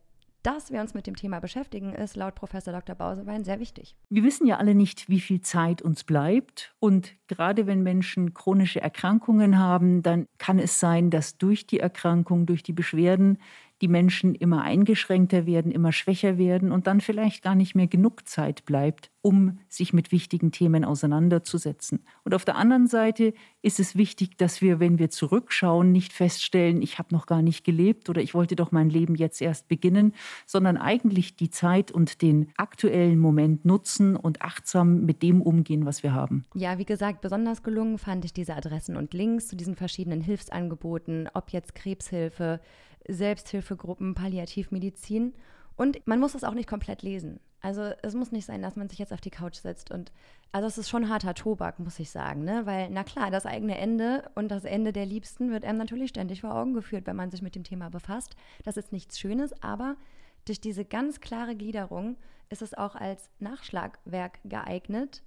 dass 0.47 0.71
wir 0.71 0.81
uns 0.81 0.95
mit 0.95 1.09
dem 1.09 1.17
Thema 1.17 1.41
beschäftigen, 1.41 1.93
ist 1.93 2.15
laut 2.15 2.37
Professor 2.37 2.73
Dr. 2.73 2.95
Bausewein 2.95 3.43
sehr 3.43 3.59
wichtig. 3.59 3.97
Wir 4.09 4.23
wissen 4.23 4.47
ja 4.47 4.59
alle 4.59 4.77
nicht, 4.77 5.09
wie 5.09 5.19
viel 5.19 5.41
Zeit 5.41 5.83
uns 5.83 6.05
bleibt. 6.05 6.73
Und 6.79 7.17
gerade 7.27 7.67
wenn 7.67 7.83
Menschen 7.83 8.33
chronische 8.33 8.81
Erkrankungen 8.81 9.59
haben, 9.59 10.03
dann 10.03 10.29
kann 10.39 10.61
es 10.61 10.79
sein, 10.79 11.11
dass 11.11 11.37
durch 11.37 11.67
die 11.67 11.81
Erkrankung, 11.81 12.47
durch 12.47 12.63
die 12.63 12.73
Beschwerden 12.73 13.39
die 13.83 13.89
Menschen 13.89 14.35
immer 14.35 14.63
eingeschränkter 14.63 15.47
werden, 15.47 15.71
immer 15.71 15.93
schwächer 15.93 16.39
werden 16.39 16.73
und 16.73 16.87
dann 16.87 17.01
vielleicht 17.01 17.43
gar 17.43 17.55
nicht 17.55 17.75
mehr 17.75 17.87
genug 17.87 18.27
Zeit 18.27 18.65
bleibt, 18.65 19.11
um 19.21 19.59
sich 19.69 19.93
mit 19.93 20.13
wichtigen 20.13 20.53
Themen 20.53 20.85
auseinanderzusetzen. 20.85 22.05
Und 22.25 22.33
auf 22.33 22.45
der 22.45 22.57
anderen 22.57 22.87
Seite 22.87 23.35
ist 23.61 23.81
es 23.81 23.97
wichtig, 23.97 24.39
dass 24.39 24.63
wir, 24.63 24.81
wenn 24.81 24.99
wir 24.99 25.11
zurückschauen, 25.11 25.93
nicht 25.93 26.13
feststellen, 26.13 26.81
ich 26.81 26.99
habe 26.99 27.15
noch 27.15 27.27
gar 27.27 27.43
nicht 27.43 27.65
gelebt 27.65 28.09
oder 28.09 28.23
ich 28.23 28.35
wollte 28.35 28.57
doch 28.57 28.73
mein 28.73 28.89
Leben 28.89 29.15
jetzt 29.15 29.43
erst 29.43 29.69
beginnen, 29.69 30.15
sondern 30.47 30.77
eigentlich 30.77 31.37
die 31.37 31.51
Zeit 31.51 31.91
und 31.91 32.23
den 32.23 32.53
aktuellen 32.57 33.19
Moment 33.19 33.65
nutzen 33.65 34.17
und 34.17 34.43
achtsam 34.43 35.05
mit 35.05 35.23
dem 35.23 35.43
umgehen, 35.43 35.85
was 35.85 36.03
wir 36.03 36.15
haben. 36.15 36.47
Ja, 36.55 36.79
wie 36.79 36.87
gesagt, 36.87 37.21
besonders 37.21 37.63
gelungen 37.63 37.99
fand 37.99 38.25
ich 38.25 38.33
diese 38.33 38.55
Adressen 38.55 38.97
und 38.97 39.13
Links 39.13 39.49
zu 39.49 39.57
diesen 39.57 39.77
verschiedenen 39.77 40.21
Hilfsangeboten, 40.21 41.29
ob 41.35 41.51
jetzt 41.51 41.75
Krebshilfe, 41.75 42.61
Selbsthilfegruppen, 43.09 44.15
Palliativmedizin. 44.15 45.35
Und 45.77 46.07
man 46.07 46.21
muss 46.21 46.35
es 46.35 46.45
auch 46.45 46.55
nicht 46.55 46.69
komplett 46.69 47.03
lesen. 47.03 47.41
Also 47.61 47.91
es 48.03 48.15
muss 48.15 48.33
nicht 48.33 48.47
sein, 48.47 48.63
dass 48.63 48.77
man 48.77 48.89
sich 48.89 48.99
jetzt 48.99 49.13
auf 49.13 49.21
die 49.21 49.31
Couch 49.31 49.57
setzt 49.57 49.91
und 49.91 50.13
also 50.53 50.69
es 50.69 50.79
ist 50.79 50.89
schon 50.89 51.09
harter 51.09 51.35
Tobak, 51.35 51.79
muss 51.81 51.99
ich 51.99 52.11
sagen, 52.11 52.45
ne? 52.45 52.65
Weil, 52.65 52.89
na 52.91 53.03
klar, 53.03 53.31
das 53.31 53.45
eigene 53.45 53.77
Ende 53.77 54.31
und 54.35 54.49
das 54.49 54.65
Ende 54.65 54.93
der 54.93 55.05
Liebsten 55.05 55.51
wird 55.51 55.65
einem 55.65 55.79
natürlich 55.79 56.11
ständig 56.11 56.43
vor 56.43 56.55
Augen 56.55 56.75
geführt, 56.75 57.07
wenn 57.07 57.17
man 57.17 57.31
sich 57.31 57.43
mit 57.43 57.55
dem 57.55 57.65
Thema 57.65 57.91
befasst. 57.91 58.37
Das 58.65 58.77
ist 58.77 58.93
nichts 58.93 59.19
Schönes, 59.19 59.53
aber 59.63 59.97
durch 60.45 60.61
diese 60.61 60.85
ganz 60.85 61.21
klare 61.21 61.57
Gliederung 61.57 62.17
ist 62.49 62.63
es 62.63 62.73
auch 62.73 62.95
als 62.95 63.29
Nachschlagwerk 63.41 64.39
geeignet, 64.45 65.23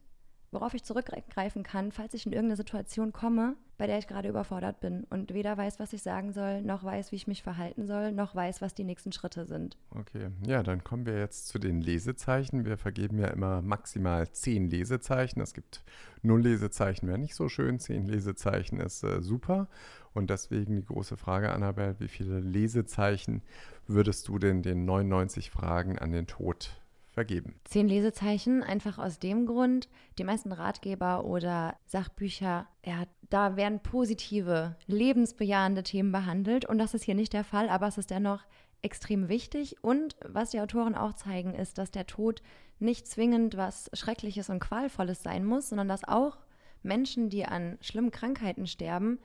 worauf 0.51 0.73
ich 0.73 0.83
zurückgreifen 0.83 1.63
kann, 1.63 1.91
falls 1.91 2.13
ich 2.13 2.25
in 2.25 2.31
irgendeine 2.31 2.57
Situation 2.57 3.13
komme, 3.13 3.55
bei 3.77 3.87
der 3.87 3.97
ich 3.97 4.07
gerade 4.07 4.27
überfordert 4.27 4.81
bin 4.81 5.05
und 5.09 5.33
weder 5.33 5.57
weiß, 5.57 5.79
was 5.79 5.93
ich 5.93 6.01
sagen 6.01 6.33
soll, 6.33 6.61
noch 6.61 6.83
weiß, 6.83 7.11
wie 7.11 7.15
ich 7.15 7.27
mich 7.27 7.43
verhalten 7.43 7.87
soll, 7.87 8.11
noch 8.11 8.35
weiß, 8.35 8.61
was 8.61 8.73
die 8.73 8.83
nächsten 8.83 9.11
Schritte 9.11 9.45
sind. 9.45 9.77
Okay, 9.91 10.29
ja, 10.45 10.63
dann 10.63 10.83
kommen 10.83 11.05
wir 11.05 11.17
jetzt 11.17 11.47
zu 11.47 11.59
den 11.59 11.79
Lesezeichen. 11.81 12.65
Wir 12.65 12.77
vergeben 12.77 13.19
ja 13.19 13.27
immer 13.27 13.61
maximal 13.61 14.29
zehn 14.31 14.69
Lesezeichen. 14.69 15.39
Es 15.39 15.53
gibt 15.53 15.83
null 16.21 16.41
Lesezeichen, 16.41 17.07
wäre 17.07 17.19
nicht 17.19 17.35
so 17.35 17.47
schön. 17.47 17.79
Zehn 17.79 18.05
Lesezeichen 18.05 18.79
ist 18.79 19.03
äh, 19.03 19.21
super. 19.21 19.67
Und 20.13 20.29
deswegen 20.29 20.75
die 20.75 20.85
große 20.85 21.15
Frage, 21.15 21.51
Annabelle, 21.51 21.95
wie 21.99 22.07
viele 22.07 22.39
Lesezeichen 22.39 23.43
würdest 23.87 24.27
du 24.27 24.39
denn 24.39 24.61
den 24.61 24.85
99 24.85 25.51
Fragen 25.51 25.97
an 25.97 26.11
den 26.11 26.27
Tod 26.27 26.71
vergeben. 27.19 27.55
Zehn 27.65 27.89
Lesezeichen, 27.89 28.63
einfach 28.63 28.97
aus 28.97 29.19
dem 29.19 29.45
Grund, 29.45 29.89
die 30.17 30.23
meisten 30.23 30.53
Ratgeber 30.53 31.25
oder 31.25 31.75
Sachbücher, 31.85 32.65
ja, 32.85 33.03
da 33.29 33.57
werden 33.57 33.81
positive, 33.81 34.77
lebensbejahende 34.87 35.83
Themen 35.83 36.13
behandelt 36.13 36.63
und 36.63 36.77
das 36.77 36.93
ist 36.93 37.03
hier 37.03 37.15
nicht 37.15 37.33
der 37.33 37.43
Fall, 37.43 37.67
aber 37.67 37.87
es 37.87 37.97
ist 37.97 38.09
dennoch 38.09 38.45
extrem 38.81 39.27
wichtig 39.27 39.83
und 39.83 40.15
was 40.25 40.51
die 40.51 40.61
Autoren 40.61 40.95
auch 40.95 41.11
zeigen, 41.11 41.53
ist, 41.53 41.77
dass 41.77 41.91
der 41.91 42.07
Tod 42.07 42.41
nicht 42.79 43.05
zwingend 43.05 43.57
was 43.57 43.91
Schreckliches 43.91 44.49
und 44.49 44.61
Qualvolles 44.61 45.21
sein 45.21 45.43
muss, 45.43 45.67
sondern 45.67 45.89
dass 45.89 46.05
auch 46.05 46.37
Menschen, 46.83 47.29
die 47.29 47.43
an 47.43 47.77
schlimmen 47.81 48.11
Krankheiten 48.11 48.65
sterben, 48.65 49.19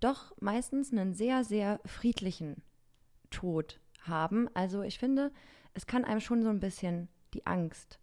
doch 0.00 0.34
meistens 0.38 0.92
einen 0.92 1.14
sehr, 1.14 1.44
sehr 1.44 1.80
friedlichen 1.86 2.62
Tod 3.30 3.80
haben. 4.02 4.50
Also 4.52 4.82
ich 4.82 4.98
finde, 4.98 5.32
es 5.72 5.86
kann 5.86 6.04
einem 6.04 6.20
schon 6.20 6.42
so 6.42 6.50
ein 6.50 6.60
bisschen 6.60 7.08
die 7.34 7.46
Angst 7.46 7.98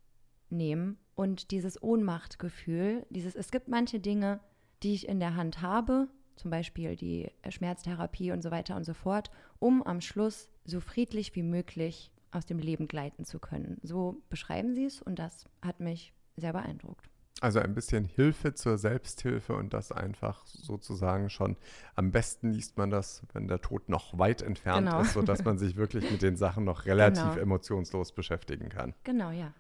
nehmen 0.50 0.98
und 1.16 1.52
dieses 1.52 1.82
Ohnmachtgefühl, 1.82 3.06
dieses, 3.10 3.36
es 3.36 3.52
gibt 3.52 3.68
manche 3.68 4.00
Dinge, 4.00 4.40
die 4.84 4.94
ich 4.94 5.08
in 5.08 5.20
der 5.20 5.36
Hand 5.36 5.62
habe, 5.62 6.08
zum 6.36 6.52
Beispiel 6.52 6.96
die 6.96 7.32
Schmerztherapie 7.50 8.32
und 8.32 8.42
so 8.42 8.52
weiter 8.52 8.76
und 8.76 8.84
so 8.84 8.94
fort, 8.94 9.32
um 9.60 9.82
am 9.84 10.02
Schluss 10.02 10.50
so 10.66 10.80
friedlich 10.80 11.36
wie 11.36 11.44
möglich 11.44 12.12
aus 12.32 12.46
dem 12.46 12.60
Leben 12.60 12.88
gleiten 12.88 13.24
zu 13.24 13.40
können. 13.40 13.78
So 13.82 14.22
beschreiben 14.30 14.76
sie 14.76 14.86
es 14.86 15.02
und 15.02 15.18
das 15.18 15.46
hat 15.62 15.80
mich 15.80 16.14
sehr 16.36 16.52
beeindruckt. 16.52 17.10
Also 17.42 17.60
ein 17.60 17.74
bisschen 17.74 18.06
Hilfe 18.06 18.54
zur 18.54 18.78
Selbsthilfe 18.78 19.54
und 19.56 19.74
das 19.74 19.92
einfach 19.92 20.46
sozusagen 20.46 21.30
schon. 21.30 21.58
Am 21.96 22.12
besten 22.12 22.52
liest 22.52 22.78
man 22.78 22.90
das, 22.90 23.24
wenn 23.34 23.48
der 23.48 23.62
Tod 23.62 23.90
noch 23.90 24.18
weit 24.18 24.42
entfernt 24.42 24.88
genau. 24.88 25.02
ist, 25.02 25.14
sodass 25.14 25.44
man 25.44 25.58
sich 25.58 25.76
wirklich 25.76 26.10
mit 26.10 26.22
den 26.22 26.38
Sachen 26.38 26.64
noch 26.64 26.86
relativ 26.86 27.24
genau. 27.24 27.38
emotionslos 27.38 28.14
beschäftigen 28.14 28.70
kann. 28.70 28.94
Genau, 29.04 29.32
ja. 29.32 29.54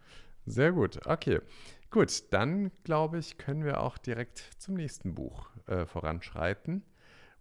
Sehr 0.45 0.71
gut, 0.71 1.05
okay. 1.05 1.41
Gut, 1.91 2.31
dann 2.31 2.71
glaube 2.83 3.19
ich, 3.19 3.37
können 3.37 3.63
wir 3.63 3.81
auch 3.81 3.97
direkt 3.97 4.39
zum 4.57 4.75
nächsten 4.75 5.15
Buch 5.15 5.49
äh, 5.67 5.85
voranschreiten. 5.85 6.83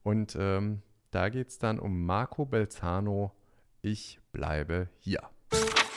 Und 0.02 0.36
ähm, 0.38 0.82
da 1.10 1.28
geht 1.28 1.48
es 1.48 1.58
dann 1.58 1.78
um 1.78 2.04
Marco 2.06 2.44
Belzano, 2.44 3.32
Ich 3.82 4.20
bleibe 4.32 4.88
hier. 4.98 5.22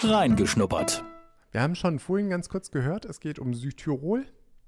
Reingeschnuppert. 0.03 1.03
Wir 1.51 1.61
haben 1.61 1.75
schon 1.75 1.99
vorhin 1.99 2.29
ganz 2.29 2.49
kurz 2.49 2.71
gehört, 2.71 3.05
es 3.05 3.19
geht 3.19 3.39
um 3.39 3.53
Südtirol. 3.53 4.25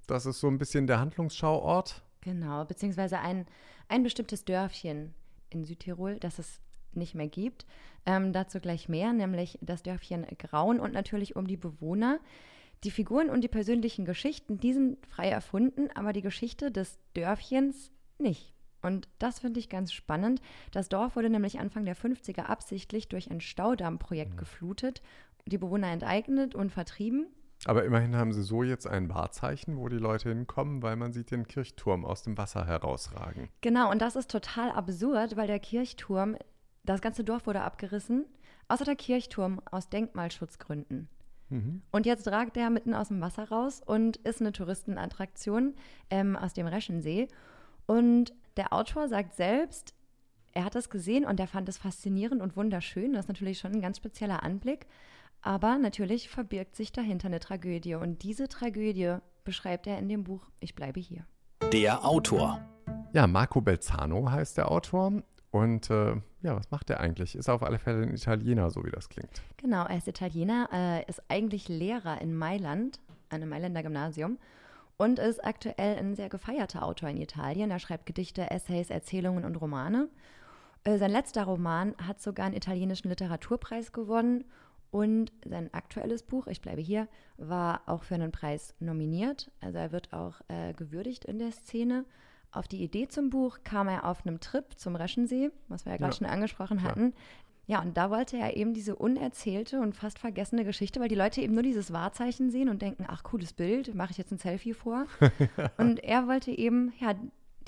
Das 0.08 0.26
ist 0.26 0.40
so 0.40 0.48
ein 0.48 0.58
bisschen 0.58 0.88
der 0.88 1.00
Handlungsschauort. 1.00 2.04
Genau, 2.22 2.66
beziehungsweise 2.66 3.20
ein, 3.20 3.46
ein 3.88 4.04
bestimmtes 4.04 4.46
Dörfchen 4.46 5.14
in 5.50 5.66
Südtirol, 5.66 6.20
das 6.20 6.40
es 6.40 6.62
nicht 6.94 7.16
mehr 7.16 7.28
gibt. 7.28 7.66
Ähm, 8.06 8.34
dazu 8.34 8.60
gleich 8.60 8.90
mehr, 8.90 9.14
nämlich 9.14 9.60
das 9.62 9.84
Dörfchen 9.84 10.26
Grauen 10.38 10.80
und 10.80 10.94
natürlich 10.94 11.36
um 11.36 11.48
die 11.48 11.58
Bewohner. 11.58 12.20
Die 12.86 12.92
Figuren 12.92 13.30
und 13.30 13.42
die 13.42 13.50
persönlichen 13.50 14.06
Geschichten, 14.06 14.58
die 14.58 14.74
sind 14.74 15.06
frei 15.06 15.30
erfunden, 15.30 15.90
aber 15.96 16.14
die 16.14 16.22
Geschichte 16.22 16.72
des 16.72 16.98
Dörfchens 17.14 17.92
nicht. 18.18 18.54
Und 18.82 19.10
das 19.20 19.40
finde 19.40 19.60
ich 19.60 19.68
ganz 19.68 19.92
spannend. 19.92 20.42
Das 20.72 20.88
Dorf 20.88 21.18
wurde 21.18 21.30
nämlich 21.30 21.60
Anfang 21.60 21.84
der 21.84 21.98
50er 21.98 22.44
absichtlich 22.44 23.10
durch 23.10 23.30
ein 23.30 23.42
Staudammprojekt 23.42 24.34
mhm. 24.34 24.38
geflutet 24.38 25.02
die 25.50 25.58
Bewohner 25.58 25.92
enteignet 25.92 26.56
und 26.56 26.72
vertrieben. 26.72 27.28
Aber 27.66 27.84
immerhin 27.84 28.16
haben 28.16 28.32
sie 28.32 28.44
so 28.44 28.64
jetzt 28.64 28.88
ein 28.88 29.10
Wahrzeichen, 29.10 29.78
wo 29.78 29.90
die 29.90 29.98
Leute 29.98 30.30
hinkommen, 30.30 30.82
weil 30.82 30.96
man 30.96 31.12
sieht 31.12 31.32
den 31.32 31.46
Kirchturm 31.46 32.06
aus 32.06 32.24
dem 32.24 32.38
Wasser 32.38 32.66
herausragen. 32.66 33.50
Genau, 33.62 33.92
und 33.92 34.02
das 34.02 34.16
ist 34.16 34.32
total 34.32 34.72
absurd, 34.72 35.36
weil 35.36 35.48
der 35.48 35.60
Kirchturm, 35.60 36.38
das 36.86 37.02
ganze 37.02 37.26
Dorf 37.26 37.48
wurde 37.48 37.62
abgerissen, 37.62 38.26
außer 38.70 38.86
der 38.86 38.96
Kirchturm 38.96 39.62
aus 39.70 39.90
Denkmalschutzgründen. 39.90 41.10
Mhm. 41.50 41.82
Und 41.92 42.06
jetzt 42.06 42.28
ragt 42.30 42.56
der 42.56 42.70
mitten 42.70 42.94
aus 42.94 43.10
dem 43.10 43.20
Wasser 43.20 43.50
raus 43.50 43.82
und 43.86 44.18
ist 44.18 44.40
eine 44.40 44.54
Touristenattraktion 44.54 45.74
ähm, 46.10 46.38
aus 46.38 46.54
dem 46.54 46.68
Reschensee. 46.68 47.28
Und 47.88 48.34
der 48.56 48.72
Autor 48.72 49.10
sagt 49.10 49.34
selbst, 49.34 49.94
er 50.54 50.64
hat 50.66 50.76
das 50.76 50.90
gesehen 50.90 51.26
und 51.26 51.40
er 51.40 51.48
fand 51.48 51.68
es 51.70 51.78
faszinierend 51.78 52.42
und 52.42 52.56
wunderschön. 52.56 53.14
Das 53.14 53.26
ist 53.26 53.30
natürlich 53.30 53.60
schon 53.60 53.74
ein 53.74 53.82
ganz 53.82 53.98
spezieller 53.98 54.44
Anblick. 54.44 54.88
Aber 55.42 55.78
natürlich 55.78 56.30
verbirgt 56.30 56.76
sich 56.76 56.92
dahinter 56.92 57.28
eine 57.28 57.40
Tragödie 57.40 57.96
und 57.96 58.24
diese 58.24 58.48
Tragödie 58.48 59.18
beschreibt 59.44 59.88
er 59.88 59.98
in 59.98 60.10
dem 60.10 60.24
Buch 60.24 60.50
Ich 60.60 60.76
bleibe 60.76 61.00
hier. 61.00 61.26
Der 61.72 62.06
Autor. 62.06 62.60
Ja, 63.14 63.26
Marco 63.26 63.62
Belzano 63.62 64.30
heißt 64.30 64.58
der 64.58 64.72
Autor. 64.72 65.24
Und 65.52 65.90
äh, 65.90 66.16
ja, 66.42 66.56
was 66.56 66.70
macht 66.70 66.90
er 66.90 67.00
eigentlich? 67.00 67.36
Ist 67.36 67.50
auf 67.50 67.64
alle 67.64 67.80
Fälle 67.80 68.04
ein 68.04 68.14
Italiener, 68.14 68.70
so 68.70 68.84
wie 68.84 68.92
das 68.92 69.10
klingt. 69.10 69.42
Genau, 69.58 69.86
er 69.86 69.98
ist 69.98 70.08
Italiener, 70.08 70.70
äh, 70.72 71.10
ist 71.10 71.24
eigentlich 71.28 71.68
Lehrer 71.68 72.22
in 72.22 72.36
Mailand, 72.36 73.00
an 73.30 73.42
einem 73.42 73.50
Mailänder 73.50 73.82
Gymnasium 73.82 74.38
und 74.98 75.18
ist 75.18 75.44
aktuell 75.44 75.98
ein 75.98 76.16
sehr 76.16 76.30
gefeierter 76.30 76.84
Autor 76.84 77.10
in 77.10 77.18
Italien. 77.18 77.72
Er 77.72 77.80
schreibt 77.80 78.06
Gedichte, 78.06 78.52
Essays, 78.52 78.90
Erzählungen 78.90 79.46
und 79.46 79.56
Romane. 79.56 80.10
Äh, 80.84 80.98
sein 80.98 81.12
letzter 81.12 81.46
Roman 81.46 81.96
hat 82.06 82.22
sogar 82.22 82.46
einen 82.46 82.56
italienischen 82.56 83.10
Literaturpreis 83.10 83.92
gewonnen 83.92 84.46
und 84.92 85.32
sein 85.46 85.74
aktuelles 85.74 86.24
Buch, 86.24 86.48
Ich 86.48 86.62
bleibe 86.62 86.82
hier, 86.82 87.08
war 87.38 87.82
auch 87.86 88.04
für 88.04 88.16
einen 88.16 88.32
Preis 88.32 88.74
nominiert. 88.80 89.52
Also 89.62 89.78
er 89.78 89.92
wird 89.92 90.14
auch 90.14 90.42
äh, 90.48 90.74
gewürdigt 90.74 91.26
in 91.26 91.40
der 91.40 91.52
Szene. 91.52 92.06
Auf 92.52 92.68
die 92.68 92.82
Idee 92.84 93.08
zum 93.08 93.30
Buch 93.30 93.60
kam 93.64 93.88
er 93.88 94.06
auf 94.06 94.26
einem 94.26 94.40
Trip 94.40 94.66
zum 94.78 94.96
Reschensee, 94.96 95.52
was 95.68 95.86
wir 95.86 95.92
ja 95.92 95.98
gerade 95.98 96.14
ja, 96.14 96.18
schon 96.18 96.28
angesprochen 96.28 96.80
klar. 96.80 96.92
hatten. 96.92 97.14
Ja, 97.68 97.84
und 97.84 97.98
da 97.98 98.10
wollte 98.10 98.36
er 98.36 98.58
eben 98.58 98.74
diese 98.74 98.96
unerzählte 98.96 99.80
und 99.80 99.96
fast 99.96 100.18
vergessene 100.18 100.66
Geschichte, 100.66 101.00
weil 101.00 101.08
die 101.08 101.14
Leute 101.14 101.42
eben 101.42 101.54
nur 101.54 101.62
dieses 101.62 101.94
Wahrzeichen 101.94 102.50
sehen 102.50 102.68
und 102.68 102.82
denken, 102.82 103.06
ach, 103.08 103.22
cooles 103.22 103.54
Bild, 103.54 103.94
mache 103.94 104.10
ich 104.10 104.18
jetzt 104.18 104.32
ein 104.32 104.40
Selfie 104.40 104.74
vor. 104.74 105.06
und 105.78 106.04
er 106.04 106.28
wollte 106.28 106.50
eben, 106.50 106.94
ja, 107.00 107.14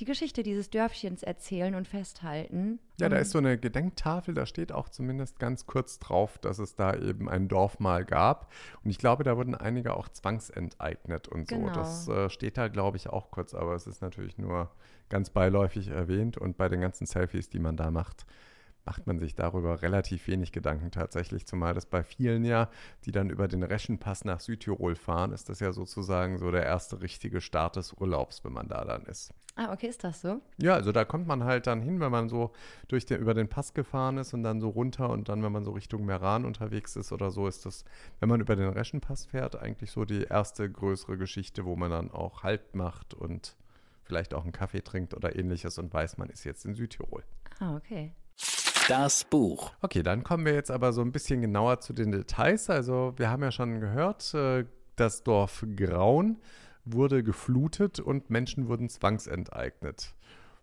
die 0.01 0.05
Geschichte 0.05 0.41
dieses 0.41 0.71
Dörfchens 0.71 1.21
erzählen 1.21 1.75
und 1.75 1.87
festhalten. 1.87 2.79
Ja, 2.99 3.07
da 3.07 3.17
ist 3.17 3.29
so 3.31 3.37
eine 3.37 3.59
Gedenktafel, 3.59 4.33
da 4.33 4.47
steht 4.47 4.71
auch 4.71 4.89
zumindest 4.89 5.37
ganz 5.37 5.67
kurz 5.67 5.99
drauf, 5.99 6.39
dass 6.39 6.57
es 6.57 6.75
da 6.75 6.95
eben 6.95 7.29
ein 7.29 7.47
Dorf 7.47 7.79
mal 7.79 8.03
gab. 8.03 8.51
Und 8.83 8.89
ich 8.89 8.97
glaube, 8.97 9.23
da 9.23 9.37
wurden 9.37 9.53
einige 9.53 9.95
auch 9.95 10.09
zwangsenteignet 10.09 11.27
und 11.27 11.47
so. 11.47 11.55
Genau. 11.55 11.71
Das 11.71 12.07
äh, 12.07 12.31
steht 12.31 12.57
da, 12.57 12.67
glaube 12.67 12.97
ich, 12.97 13.09
auch 13.09 13.29
kurz, 13.29 13.53
aber 13.53 13.75
es 13.75 13.85
ist 13.85 14.01
natürlich 14.01 14.39
nur 14.39 14.71
ganz 15.09 15.29
beiläufig 15.29 15.89
erwähnt 15.89 16.35
und 16.37 16.57
bei 16.57 16.67
den 16.67 16.81
ganzen 16.81 17.05
Selfies, 17.05 17.49
die 17.49 17.59
man 17.59 17.77
da 17.77 17.91
macht, 17.91 18.25
macht 18.85 19.05
man 19.05 19.19
sich 19.19 19.35
darüber 19.35 19.81
relativ 19.83 20.27
wenig 20.27 20.51
Gedanken 20.51 20.89
tatsächlich, 20.89 21.45
zumal 21.45 21.73
das 21.73 21.85
bei 21.85 22.03
vielen 22.03 22.43
ja, 22.43 22.69
die 23.05 23.11
dann 23.11 23.29
über 23.29 23.47
den 23.47 23.61
Reschenpass 23.61 24.25
nach 24.25 24.39
Südtirol 24.39 24.95
fahren, 24.95 25.31
ist 25.31 25.49
das 25.49 25.59
ja 25.59 25.71
sozusagen 25.71 26.39
so 26.39 26.49
der 26.49 26.65
erste 26.65 27.01
richtige 27.01 27.41
Start 27.41 27.75
des 27.75 27.93
Urlaubs, 27.93 28.43
wenn 28.43 28.53
man 28.53 28.67
da 28.67 28.83
dann 28.83 29.05
ist. 29.05 29.33
Ah, 29.55 29.73
okay, 29.73 29.87
ist 29.87 30.03
das 30.03 30.21
so? 30.21 30.41
Ja, 30.57 30.75
also 30.75 30.91
da 30.91 31.03
kommt 31.03 31.27
man 31.27 31.43
halt 31.43 31.67
dann 31.67 31.81
hin, 31.81 31.99
wenn 31.99 32.11
man 32.11 32.29
so 32.29 32.51
durch 32.87 33.05
den, 33.05 33.19
über 33.19 33.33
den 33.33 33.49
Pass 33.49 33.73
gefahren 33.73 34.17
ist 34.17 34.33
und 34.33 34.43
dann 34.43 34.61
so 34.61 34.69
runter 34.69 35.09
und 35.09 35.27
dann, 35.27 35.43
wenn 35.43 35.51
man 35.51 35.65
so 35.65 35.71
Richtung 35.71 36.05
Meran 36.05 36.45
unterwegs 36.45 36.95
ist 36.95 37.11
oder 37.11 37.31
so, 37.31 37.47
ist 37.47 37.65
das, 37.65 37.83
wenn 38.19 38.29
man 38.29 38.39
über 38.39 38.55
den 38.55 38.69
Reschenpass 38.69 39.25
fährt, 39.25 39.57
eigentlich 39.57 39.91
so 39.91 40.05
die 40.05 40.23
erste 40.23 40.69
größere 40.71 41.17
Geschichte, 41.17 41.65
wo 41.65 41.75
man 41.75 41.91
dann 41.91 42.11
auch 42.11 42.43
Halt 42.43 42.75
macht 42.75 43.13
und 43.13 43.55
vielleicht 44.03 44.33
auch 44.33 44.43
einen 44.43 44.53
Kaffee 44.53 44.81
trinkt 44.81 45.13
oder 45.13 45.35
ähnliches 45.35 45.77
und 45.77 45.93
weiß, 45.93 46.17
man 46.17 46.29
ist 46.29 46.43
jetzt 46.45 46.65
in 46.65 46.73
Südtirol. 46.73 47.23
Ah, 47.59 47.75
okay. 47.75 48.13
Das 48.87 49.25
Buch. 49.25 49.71
Okay, 49.81 50.01
dann 50.01 50.23
kommen 50.23 50.45
wir 50.45 50.53
jetzt 50.53 50.71
aber 50.71 50.91
so 50.91 51.01
ein 51.01 51.11
bisschen 51.11 51.41
genauer 51.41 51.81
zu 51.81 51.93
den 51.93 52.11
Details. 52.11 52.69
Also 52.69 53.13
wir 53.17 53.29
haben 53.29 53.43
ja 53.43 53.51
schon 53.51 53.79
gehört, 53.79 54.33
äh, 54.33 54.65
das 54.95 55.23
Dorf 55.23 55.65
Graun 55.75 56.37
wurde 56.85 57.23
geflutet 57.23 57.99
und 57.99 58.29
Menschen 58.29 58.67
wurden 58.67 58.89
zwangsenteignet. 58.89 60.15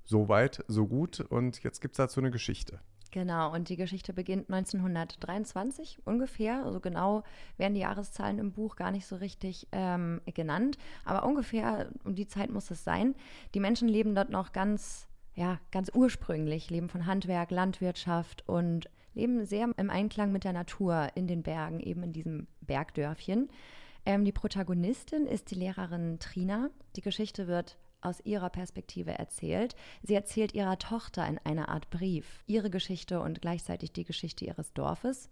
So 0.05 0.29
weit, 0.29 0.65
so 0.69 0.87
gut. 0.87 1.21
Und 1.21 1.63
jetzt 1.63 1.81
gibt 1.81 1.93
es 1.93 1.99
dazu 1.99 2.21
eine 2.21 2.31
Geschichte. 2.31 2.81
Genau, 3.11 3.53
und 3.55 3.71
die 3.71 3.77
Geschichte 3.77 4.13
beginnt 4.13 4.51
1923 4.51 6.01
ungefähr. 6.05 6.65
Also 6.65 6.81
genau 6.81 7.23
werden 7.57 7.75
die 7.75 7.81
Jahreszahlen 7.81 8.39
im 8.39 8.53
Buch 8.53 8.77
gar 8.77 8.91
nicht 8.91 9.07
so 9.07 9.17
richtig 9.17 9.67
ähm, 9.73 10.21
genannt, 10.35 10.77
aber 11.05 11.27
ungefähr 11.27 11.91
um 12.05 12.15
die 12.15 12.27
Zeit 12.27 12.51
muss 12.51 12.71
es 12.71 12.85
sein. 12.85 13.15
Die 13.55 13.61
Menschen 13.61 13.89
leben 13.89 14.15
dort 14.15 14.31
noch 14.31 14.53
ganz, 14.53 15.09
ja, 15.35 15.59
ganz 15.73 15.91
ursprünglich, 15.95 16.69
leben 16.69 16.89
von 16.89 17.07
Handwerk, 17.07 17.51
Landwirtschaft 17.51 18.47
und 18.47 18.91
leben 19.15 19.45
sehr 19.47 19.69
im 19.77 19.91
Einklang 19.91 20.31
mit 20.31 20.45
der 20.45 20.53
Natur 20.53 21.09
in 21.15 21.27
den 21.27 21.43
Bergen, 21.43 21.81
eben 21.81 22.03
in 22.03 22.13
diesem 22.13 22.47
Bergdörfchen. 22.61 23.49
Ähm, 24.09 24.25
die 24.25 24.33
Protagonistin 24.33 25.27
ist 25.27 25.51
die 25.51 25.55
Lehrerin 25.55 26.19
Trina. 26.19 26.71
Die 26.97 27.03
Geschichte 27.03 27.47
wird 27.47 27.77
aus 28.01 28.21
ihrer 28.25 28.49
Perspektive 28.49 29.11
erzählt. 29.11 29.77
Sie 30.03 30.15
erzählt 30.15 30.55
ihrer 30.55 30.79
Tochter 30.79 31.29
in 31.29 31.39
einer 31.45 31.69
Art 31.69 31.91
Brief 31.91 32.43
ihre 32.47 32.71
Geschichte 32.71 33.21
und 33.21 33.43
gleichzeitig 33.43 33.93
die 33.93 34.05
Geschichte 34.05 34.47
ihres 34.47 34.73
Dorfes. 34.73 35.29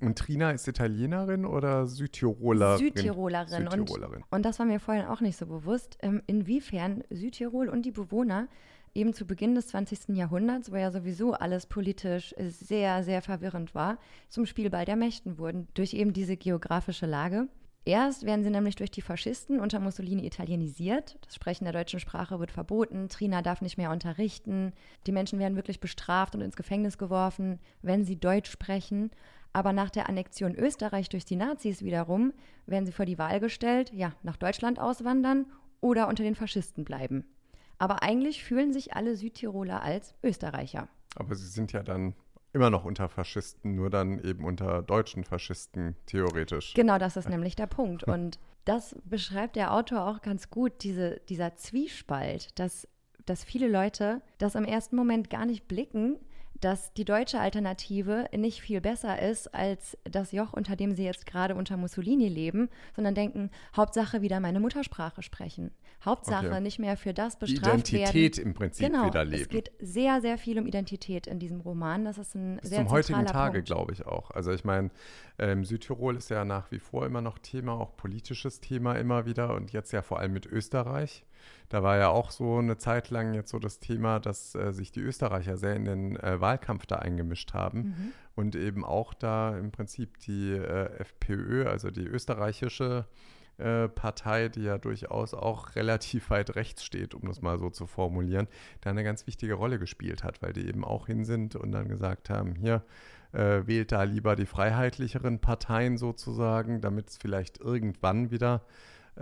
Und 0.00 0.18
Trina 0.18 0.50
ist 0.50 0.68
Italienerin 0.68 1.46
oder 1.46 1.86
Südtirolerin? 1.86 2.78
Südtirolerin. 2.78 3.70
Südtirolerin. 3.70 4.16
Und, 4.16 4.32
und 4.32 4.44
das 4.44 4.58
war 4.58 4.66
mir 4.66 4.80
vorhin 4.80 5.06
auch 5.06 5.22
nicht 5.22 5.38
so 5.38 5.46
bewusst, 5.46 5.96
ähm, 6.02 6.22
inwiefern 6.26 7.02
Südtirol 7.08 7.70
und 7.70 7.86
die 7.86 7.90
Bewohner 7.90 8.48
eben 8.94 9.14
zu 9.14 9.24
Beginn 9.24 9.54
des 9.54 9.68
20. 9.68 10.14
Jahrhunderts, 10.14 10.70
wo 10.70 10.76
ja 10.76 10.90
sowieso 10.90 11.32
alles 11.32 11.64
politisch 11.64 12.34
sehr, 12.38 13.02
sehr 13.02 13.22
verwirrend 13.22 13.74
war, 13.74 13.96
zum 14.28 14.44
Spielball 14.44 14.84
der 14.84 14.96
Mächten 14.96 15.38
wurden, 15.38 15.68
durch 15.72 15.94
eben 15.94 16.12
diese 16.12 16.36
geografische 16.36 17.06
Lage. 17.06 17.48
Erst 17.86 18.26
werden 18.26 18.44
sie 18.44 18.50
nämlich 18.50 18.76
durch 18.76 18.90
die 18.90 19.00
Faschisten 19.00 19.58
unter 19.58 19.80
Mussolini 19.80 20.26
italienisiert. 20.26 21.18
Das 21.22 21.34
Sprechen 21.34 21.64
der 21.64 21.72
deutschen 21.72 21.98
Sprache 21.98 22.38
wird 22.38 22.50
verboten. 22.50 23.08
Trina 23.08 23.40
darf 23.40 23.62
nicht 23.62 23.78
mehr 23.78 23.90
unterrichten. 23.90 24.72
Die 25.06 25.12
Menschen 25.12 25.38
werden 25.38 25.56
wirklich 25.56 25.80
bestraft 25.80 26.34
und 26.34 26.42
ins 26.42 26.56
Gefängnis 26.56 26.98
geworfen, 26.98 27.58
wenn 27.80 28.04
sie 28.04 28.20
Deutsch 28.20 28.50
sprechen. 28.50 29.10
Aber 29.52 29.72
nach 29.72 29.90
der 29.90 30.08
Annexion 30.08 30.54
Österreich 30.54 31.08
durch 31.08 31.24
die 31.24 31.36
Nazis 31.36 31.82
wiederum 31.82 32.32
werden 32.66 32.86
sie 32.86 32.92
vor 32.92 33.06
die 33.06 33.18
Wahl 33.18 33.40
gestellt, 33.40 33.92
ja, 33.94 34.12
nach 34.22 34.36
Deutschland 34.36 34.78
auswandern 34.78 35.46
oder 35.80 36.06
unter 36.08 36.22
den 36.22 36.34
Faschisten 36.34 36.84
bleiben. 36.84 37.24
Aber 37.78 38.02
eigentlich 38.02 38.44
fühlen 38.44 38.72
sich 38.74 38.94
alle 38.94 39.16
Südtiroler 39.16 39.82
als 39.82 40.14
Österreicher. 40.22 40.88
Aber 41.16 41.34
sie 41.34 41.48
sind 41.48 41.72
ja 41.72 41.82
dann 41.82 42.14
immer 42.52 42.70
noch 42.70 42.84
unter 42.84 43.08
Faschisten, 43.08 43.74
nur 43.74 43.90
dann 43.90 44.18
eben 44.18 44.44
unter 44.44 44.82
deutschen 44.82 45.24
Faschisten 45.24 45.96
theoretisch. 46.06 46.74
Genau, 46.74 46.98
das 46.98 47.16
ist 47.16 47.28
nämlich 47.28 47.56
der 47.56 47.66
Punkt. 47.66 48.04
Und 48.04 48.38
das 48.64 48.96
beschreibt 49.04 49.56
der 49.56 49.72
Autor 49.72 50.06
auch 50.06 50.20
ganz 50.20 50.50
gut, 50.50 50.72
diese, 50.82 51.20
dieser 51.28 51.56
Zwiespalt, 51.56 52.58
dass, 52.58 52.88
dass 53.26 53.44
viele 53.44 53.68
Leute 53.68 54.20
das 54.38 54.54
im 54.54 54.64
ersten 54.64 54.96
Moment 54.96 55.30
gar 55.30 55.46
nicht 55.46 55.68
blicken, 55.68 56.18
dass 56.60 56.92
die 56.92 57.04
deutsche 57.04 57.40
Alternative 57.40 58.26
nicht 58.36 58.60
viel 58.60 58.80
besser 58.80 59.20
ist 59.20 59.54
als 59.54 59.96
das 60.04 60.32
Joch, 60.32 60.52
unter 60.52 60.76
dem 60.76 60.94
sie 60.94 61.04
jetzt 61.04 61.26
gerade 61.26 61.54
unter 61.54 61.76
Mussolini 61.76 62.28
leben, 62.28 62.68
sondern 62.94 63.14
denken, 63.14 63.50
Hauptsache 63.76 64.22
wieder 64.22 64.40
meine 64.40 64.60
Muttersprache 64.60 65.22
sprechen. 65.22 65.70
Hauptsache 66.04 66.48
okay. 66.48 66.60
nicht 66.60 66.78
mehr 66.78 66.96
für 66.96 67.12
das 67.12 67.38
bestraft 67.38 67.66
Identität 67.66 67.92
werden. 67.92 68.16
Identität 68.16 68.38
im 68.44 68.54
Prinzip 68.54 68.86
genau, 68.86 69.06
wieder 69.06 69.24
leben. 69.24 69.42
Es 69.42 69.48
geht 69.48 69.72
sehr, 69.80 70.20
sehr 70.20 70.38
viel 70.38 70.58
um 70.58 70.66
Identität 70.66 71.26
in 71.26 71.38
diesem 71.38 71.60
Roman. 71.60 72.04
Das 72.04 72.18
ist 72.18 72.34
ein 72.34 72.58
Bis 72.60 72.70
sehr 72.70 72.78
zum 72.80 72.90
heutigen 72.90 73.26
Tage, 73.26 73.62
glaube 73.62 73.92
ich 73.92 74.06
auch. 74.06 74.30
Also 74.30 74.52
ich 74.52 74.64
meine, 74.64 74.90
ähm, 75.38 75.64
Südtirol 75.64 76.16
ist 76.16 76.30
ja 76.30 76.44
nach 76.44 76.70
wie 76.70 76.78
vor 76.78 77.06
immer 77.06 77.20
noch 77.20 77.38
Thema, 77.38 77.72
auch 77.72 77.96
politisches 77.96 78.60
Thema 78.60 78.94
immer 78.94 79.26
wieder 79.26 79.54
und 79.54 79.72
jetzt 79.72 79.92
ja 79.92 80.02
vor 80.02 80.20
allem 80.20 80.32
mit 80.32 80.46
Österreich. 80.46 81.24
Da 81.68 81.82
war 81.82 81.96
ja 81.96 82.08
auch 82.08 82.30
so 82.30 82.58
eine 82.58 82.78
Zeit 82.78 83.10
lang 83.10 83.34
jetzt 83.34 83.50
so 83.50 83.58
das 83.58 83.78
Thema, 83.78 84.18
dass 84.18 84.54
äh, 84.54 84.72
sich 84.72 84.92
die 84.92 85.00
Österreicher 85.00 85.56
sehr 85.56 85.76
in 85.76 85.84
den 85.84 86.16
äh, 86.16 86.40
Wahlkampf 86.40 86.86
da 86.86 86.96
eingemischt 86.96 87.54
haben 87.54 87.78
mhm. 87.78 88.12
und 88.34 88.56
eben 88.56 88.84
auch 88.84 89.14
da 89.14 89.56
im 89.56 89.70
Prinzip 89.70 90.18
die 90.20 90.52
äh, 90.52 90.90
FPÖ, 90.98 91.66
also 91.66 91.90
die 91.90 92.04
österreichische 92.04 93.06
äh, 93.60 93.88
Partei, 93.88 94.48
die 94.48 94.62
ja 94.62 94.78
durchaus 94.78 95.34
auch 95.34 95.76
relativ 95.76 96.30
weit 96.30 96.56
rechts 96.56 96.82
steht, 96.82 97.14
um 97.14 97.28
das 97.28 97.42
mal 97.42 97.58
so 97.58 97.68
zu 97.68 97.86
formulieren, 97.86 98.48
da 98.80 98.90
eine 98.90 99.04
ganz 99.04 99.26
wichtige 99.26 99.54
Rolle 99.54 99.78
gespielt 99.78 100.24
hat, 100.24 100.40
weil 100.40 100.54
die 100.54 100.66
eben 100.66 100.82
auch 100.82 101.06
hin 101.06 101.24
sind 101.24 101.56
und 101.56 101.70
dann 101.72 101.88
gesagt 101.88 102.30
haben, 102.30 102.54
hier 102.54 102.82
äh, 103.32 103.66
wählt 103.66 103.92
da 103.92 104.02
lieber 104.04 104.34
die 104.34 104.46
freiheitlicheren 104.46 105.40
Parteien 105.40 105.98
sozusagen, 105.98 106.80
damit 106.80 107.10
es 107.10 107.18
vielleicht 107.18 107.60
irgendwann 107.60 108.30
wieder 108.30 108.62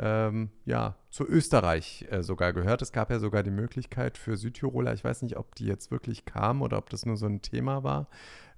ähm, 0.00 0.50
ja, 0.64 0.96
zu 1.10 1.26
Österreich 1.26 2.06
äh, 2.10 2.22
sogar 2.22 2.52
gehört. 2.52 2.82
Es 2.82 2.92
gab 2.92 3.10
ja 3.10 3.18
sogar 3.18 3.42
die 3.42 3.50
Möglichkeit 3.50 4.16
für 4.16 4.36
Südtiroler, 4.36 4.94
ich 4.94 5.04
weiß 5.04 5.22
nicht, 5.22 5.36
ob 5.36 5.54
die 5.56 5.66
jetzt 5.66 5.90
wirklich 5.90 6.24
kamen 6.24 6.62
oder 6.62 6.78
ob 6.78 6.90
das 6.90 7.04
nur 7.04 7.16
so 7.16 7.26
ein 7.26 7.42
Thema 7.42 7.82
war, 7.82 8.08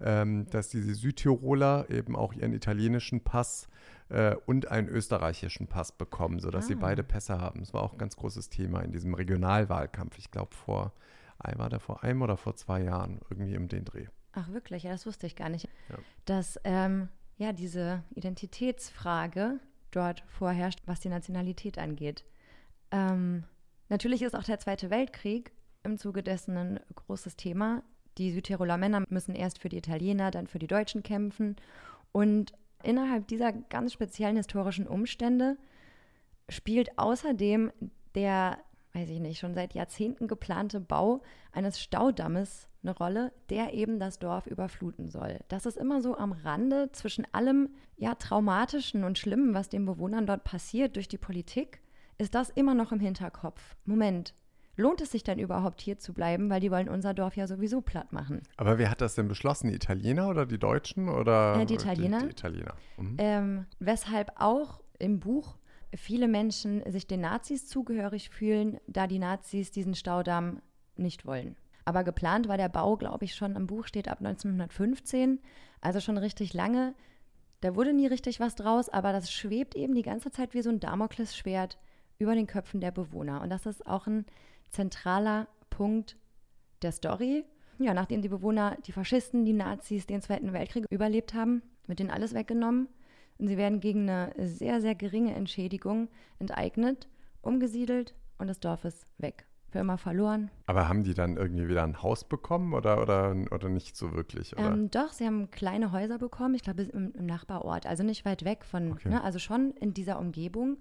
ähm, 0.00 0.46
dass 0.50 0.68
diese 0.68 0.94
Südtiroler 0.94 1.88
eben 1.88 2.14
auch 2.14 2.34
ihren 2.34 2.52
italienischen 2.52 3.22
Pass 3.22 3.68
äh, 4.10 4.34
und 4.46 4.70
einen 4.70 4.88
österreichischen 4.88 5.66
Pass 5.66 5.92
bekommen, 5.92 6.40
sodass 6.40 6.64
ah. 6.64 6.68
sie 6.68 6.74
beide 6.74 7.02
Pässe 7.02 7.40
haben. 7.40 7.60
Das 7.60 7.72
war 7.72 7.82
auch 7.82 7.92
ein 7.92 7.98
ganz 7.98 8.16
großes 8.16 8.50
Thema 8.50 8.80
in 8.80 8.92
diesem 8.92 9.14
Regionalwahlkampf. 9.14 10.18
Ich 10.18 10.30
glaube, 10.30 10.54
vor, 10.54 10.92
war 11.38 11.80
vor 11.80 12.04
einem 12.04 12.22
oder 12.22 12.36
vor 12.36 12.54
zwei 12.56 12.82
Jahren 12.82 13.20
irgendwie 13.30 13.56
um 13.56 13.68
den 13.68 13.84
Dreh. 13.84 14.06
Ach 14.32 14.48
wirklich, 14.52 14.82
ja, 14.82 14.92
das 14.92 15.06
wusste 15.06 15.26
ich 15.26 15.36
gar 15.36 15.48
nicht. 15.48 15.68
Ja. 15.88 15.96
Dass 16.26 16.60
ähm, 16.64 17.08
ja 17.36 17.52
diese 17.52 18.04
Identitätsfrage 18.14 19.58
dort 19.90 20.24
vorherrscht, 20.28 20.80
was 20.86 21.00
die 21.00 21.08
Nationalität 21.08 21.78
angeht. 21.78 22.24
Ähm, 22.90 23.44
natürlich 23.88 24.22
ist 24.22 24.34
auch 24.34 24.44
der 24.44 24.58
Zweite 24.58 24.90
Weltkrieg 24.90 25.52
im 25.82 25.98
Zuge 25.98 26.22
dessen 26.22 26.56
ein 26.56 26.80
großes 26.94 27.36
Thema. 27.36 27.82
Die 28.18 28.32
Südtiroler 28.32 28.76
Männer 28.76 29.04
müssen 29.08 29.34
erst 29.34 29.60
für 29.60 29.68
die 29.68 29.78
Italiener, 29.78 30.30
dann 30.30 30.46
für 30.46 30.58
die 30.58 30.66
Deutschen 30.66 31.02
kämpfen. 31.02 31.56
Und 32.12 32.52
innerhalb 32.82 33.28
dieser 33.28 33.52
ganz 33.52 33.92
speziellen 33.92 34.36
historischen 34.36 34.86
Umstände 34.86 35.56
spielt 36.48 36.98
außerdem 36.98 37.72
der, 38.14 38.58
weiß 38.92 39.08
ich 39.08 39.20
nicht, 39.20 39.38
schon 39.38 39.54
seit 39.54 39.74
Jahrzehnten 39.74 40.28
geplante 40.28 40.80
Bau 40.80 41.22
eines 41.52 41.80
Staudammes 41.80 42.68
eine 42.82 42.96
Rolle, 42.96 43.32
der 43.50 43.74
eben 43.74 43.98
das 43.98 44.18
Dorf 44.18 44.46
überfluten 44.46 45.08
soll. 45.08 45.38
Das 45.48 45.66
ist 45.66 45.76
immer 45.76 46.00
so 46.00 46.16
am 46.16 46.32
Rande 46.32 46.90
zwischen 46.92 47.26
allem 47.32 47.70
ja 47.96 48.14
traumatischen 48.14 49.04
und 49.04 49.18
schlimmen, 49.18 49.54
was 49.54 49.68
den 49.68 49.84
Bewohnern 49.84 50.26
dort 50.26 50.44
passiert 50.44 50.96
durch 50.96 51.08
die 51.08 51.18
Politik, 51.18 51.80
ist 52.18 52.34
das 52.34 52.50
immer 52.50 52.74
noch 52.74 52.92
im 52.92 53.00
Hinterkopf. 53.00 53.76
Moment, 53.84 54.34
lohnt 54.76 55.00
es 55.00 55.10
sich 55.10 55.22
denn 55.22 55.38
überhaupt 55.38 55.80
hier 55.80 55.98
zu 55.98 56.12
bleiben, 56.12 56.50
weil 56.50 56.60
die 56.60 56.70
wollen 56.70 56.88
unser 56.88 57.14
Dorf 57.14 57.36
ja 57.36 57.46
sowieso 57.46 57.80
platt 57.80 58.12
machen. 58.12 58.42
Aber 58.56 58.78
wer 58.78 58.90
hat 58.90 59.00
das 59.00 59.14
denn 59.14 59.28
beschlossen? 59.28 59.68
Die 59.68 59.74
Italiener 59.74 60.28
oder 60.28 60.46
die 60.46 60.58
Deutschen 60.58 61.08
oder 61.08 61.60
äh, 61.60 61.66
die 61.66 61.74
Italiener? 61.74 62.20
Die, 62.20 62.26
die 62.26 62.30
Italiener. 62.32 62.74
Mhm. 62.96 63.16
Ähm, 63.18 63.66
weshalb 63.78 64.32
auch 64.36 64.80
im 64.98 65.20
Buch 65.20 65.56
viele 65.94 66.28
Menschen 66.28 66.82
sich 66.90 67.06
den 67.06 67.20
Nazis 67.20 67.66
zugehörig 67.66 68.30
fühlen, 68.30 68.78
da 68.86 69.06
die 69.06 69.18
Nazis 69.18 69.70
diesen 69.70 69.94
Staudamm 69.94 70.60
nicht 70.96 71.26
wollen. 71.26 71.56
Aber 71.84 72.04
geplant 72.04 72.48
war 72.48 72.56
der 72.56 72.68
Bau, 72.68 72.96
glaube 72.96 73.24
ich, 73.24 73.34
schon 73.34 73.56
im 73.56 73.66
Buch 73.66 73.86
steht 73.86 74.08
ab 74.08 74.18
1915, 74.18 75.40
also 75.80 76.00
schon 76.00 76.18
richtig 76.18 76.54
lange. 76.54 76.94
Da 77.60 77.74
wurde 77.74 77.92
nie 77.92 78.06
richtig 78.06 78.40
was 78.40 78.54
draus, 78.54 78.88
aber 78.88 79.12
das 79.12 79.32
schwebt 79.32 79.74
eben 79.74 79.94
die 79.94 80.02
ganze 80.02 80.30
Zeit 80.30 80.54
wie 80.54 80.62
so 80.62 80.70
ein 80.70 80.80
Damoklesschwert 80.80 81.78
über 82.18 82.34
den 82.34 82.46
Köpfen 82.46 82.80
der 82.80 82.90
Bewohner. 82.90 83.40
Und 83.40 83.50
das 83.50 83.66
ist 83.66 83.86
auch 83.86 84.06
ein 84.06 84.26
zentraler 84.70 85.48
Punkt 85.68 86.16
der 86.82 86.92
Story. 86.92 87.44
Ja, 87.78 87.94
nachdem 87.94 88.22
die 88.22 88.28
Bewohner, 88.28 88.76
die 88.86 88.92
Faschisten, 88.92 89.44
die 89.44 89.54
Nazis 89.54 90.06
den 90.06 90.20
Zweiten 90.20 90.52
Weltkrieg 90.52 90.84
überlebt 90.90 91.34
haben, 91.34 91.62
wird 91.86 92.00
ihnen 92.00 92.10
alles 92.10 92.34
weggenommen. 92.34 92.88
Und 93.40 93.48
sie 93.48 93.56
werden 93.56 93.80
gegen 93.80 94.08
eine 94.08 94.34
sehr, 94.36 94.82
sehr 94.82 94.94
geringe 94.94 95.34
Entschädigung 95.34 96.08
enteignet, 96.38 97.08
umgesiedelt 97.40 98.14
und 98.36 98.48
das 98.48 98.60
Dorf 98.60 98.84
ist 98.84 99.06
weg 99.16 99.46
für 99.70 99.78
immer 99.78 99.98
verloren. 99.98 100.50
Aber 100.66 100.88
haben 100.88 101.04
die 101.04 101.14
dann 101.14 101.36
irgendwie 101.36 101.68
wieder 101.68 101.84
ein 101.84 102.02
Haus 102.02 102.24
bekommen 102.24 102.74
oder, 102.74 103.00
oder, 103.00 103.34
oder 103.50 103.68
nicht 103.68 103.96
so 103.96 104.12
wirklich? 104.12 104.52
Oder? 104.56 104.66
Ähm, 104.66 104.90
doch, 104.90 105.12
sie 105.12 105.24
haben 105.24 105.50
kleine 105.50 105.92
Häuser 105.92 106.18
bekommen, 106.18 106.54
ich 106.54 106.62
glaube 106.62 106.82
im, 106.82 107.12
im, 107.12 107.26
Nachbarort, 107.26 107.86
also 107.86 108.02
nicht 108.02 108.24
weit 108.24 108.44
weg 108.44 108.64
von, 108.64 108.92
okay. 108.92 109.08
ne, 109.08 109.22
also 109.22 109.38
schon 109.38 109.70
in 109.72 109.94
dieser 109.94 110.18
Umgebung. 110.18 110.78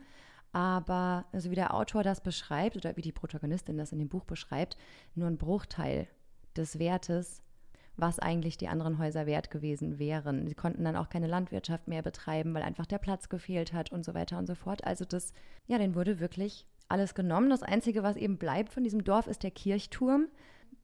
Aber 0.52 1.26
also 1.32 1.52
wie 1.52 1.56
der 1.56 1.76
Autor 1.76 2.02
das 2.02 2.22
beschreibt 2.22 2.76
oder 2.76 2.98
wie 2.98 3.04
die 3.04 3.12
Protagonistin 3.12 3.78
das 3.78 3.91
in 3.91 4.00
dem 4.00 4.10
Buch 4.10 4.26
beschreibt, 4.26 4.76
nur 5.13 5.28
ein 5.28 5.38
Bruchteil 5.38 6.08
des 6.58 6.80
Wertes, 6.80 7.43
was 8.02 8.20
eigentlich 8.20 8.58
die 8.58 8.68
anderen 8.68 8.98
Häuser 8.98 9.26
wert 9.26 9.52
gewesen 9.52 10.00
wären. 10.00 10.48
Sie 10.48 10.56
konnten 10.56 10.84
dann 10.84 10.96
auch 10.96 11.10
keine 11.10 11.28
Landwirtschaft 11.28 11.88
mehr 11.88 12.02
betreiben, 12.02 12.54
weil 12.54 12.64
einfach 12.64 12.86
der 12.86 12.98
Platz 12.98 13.30
gefehlt 13.30 13.74
hat 13.74 13.92
und 13.92 14.06
so 14.06 14.14
weiter 14.14 14.38
und 14.38 14.48
so 14.48 14.56
fort. 14.56 14.84
Also 14.84 15.06
das, 15.06 15.34
ja, 15.68 15.78
den 15.78 15.96
wurde 15.96 16.20
wirklich 16.20 16.66
alles 16.88 17.14
genommen. 17.14 17.50
Das 17.50 17.64
Einzige, 17.64 18.04
was 18.04 18.16
eben 18.16 18.38
bleibt 18.38 18.74
von 18.74 18.84
diesem 18.84 19.04
Dorf, 19.04 19.28
ist 19.28 19.44
der 19.44 19.52
Kirchturm, 19.52 20.28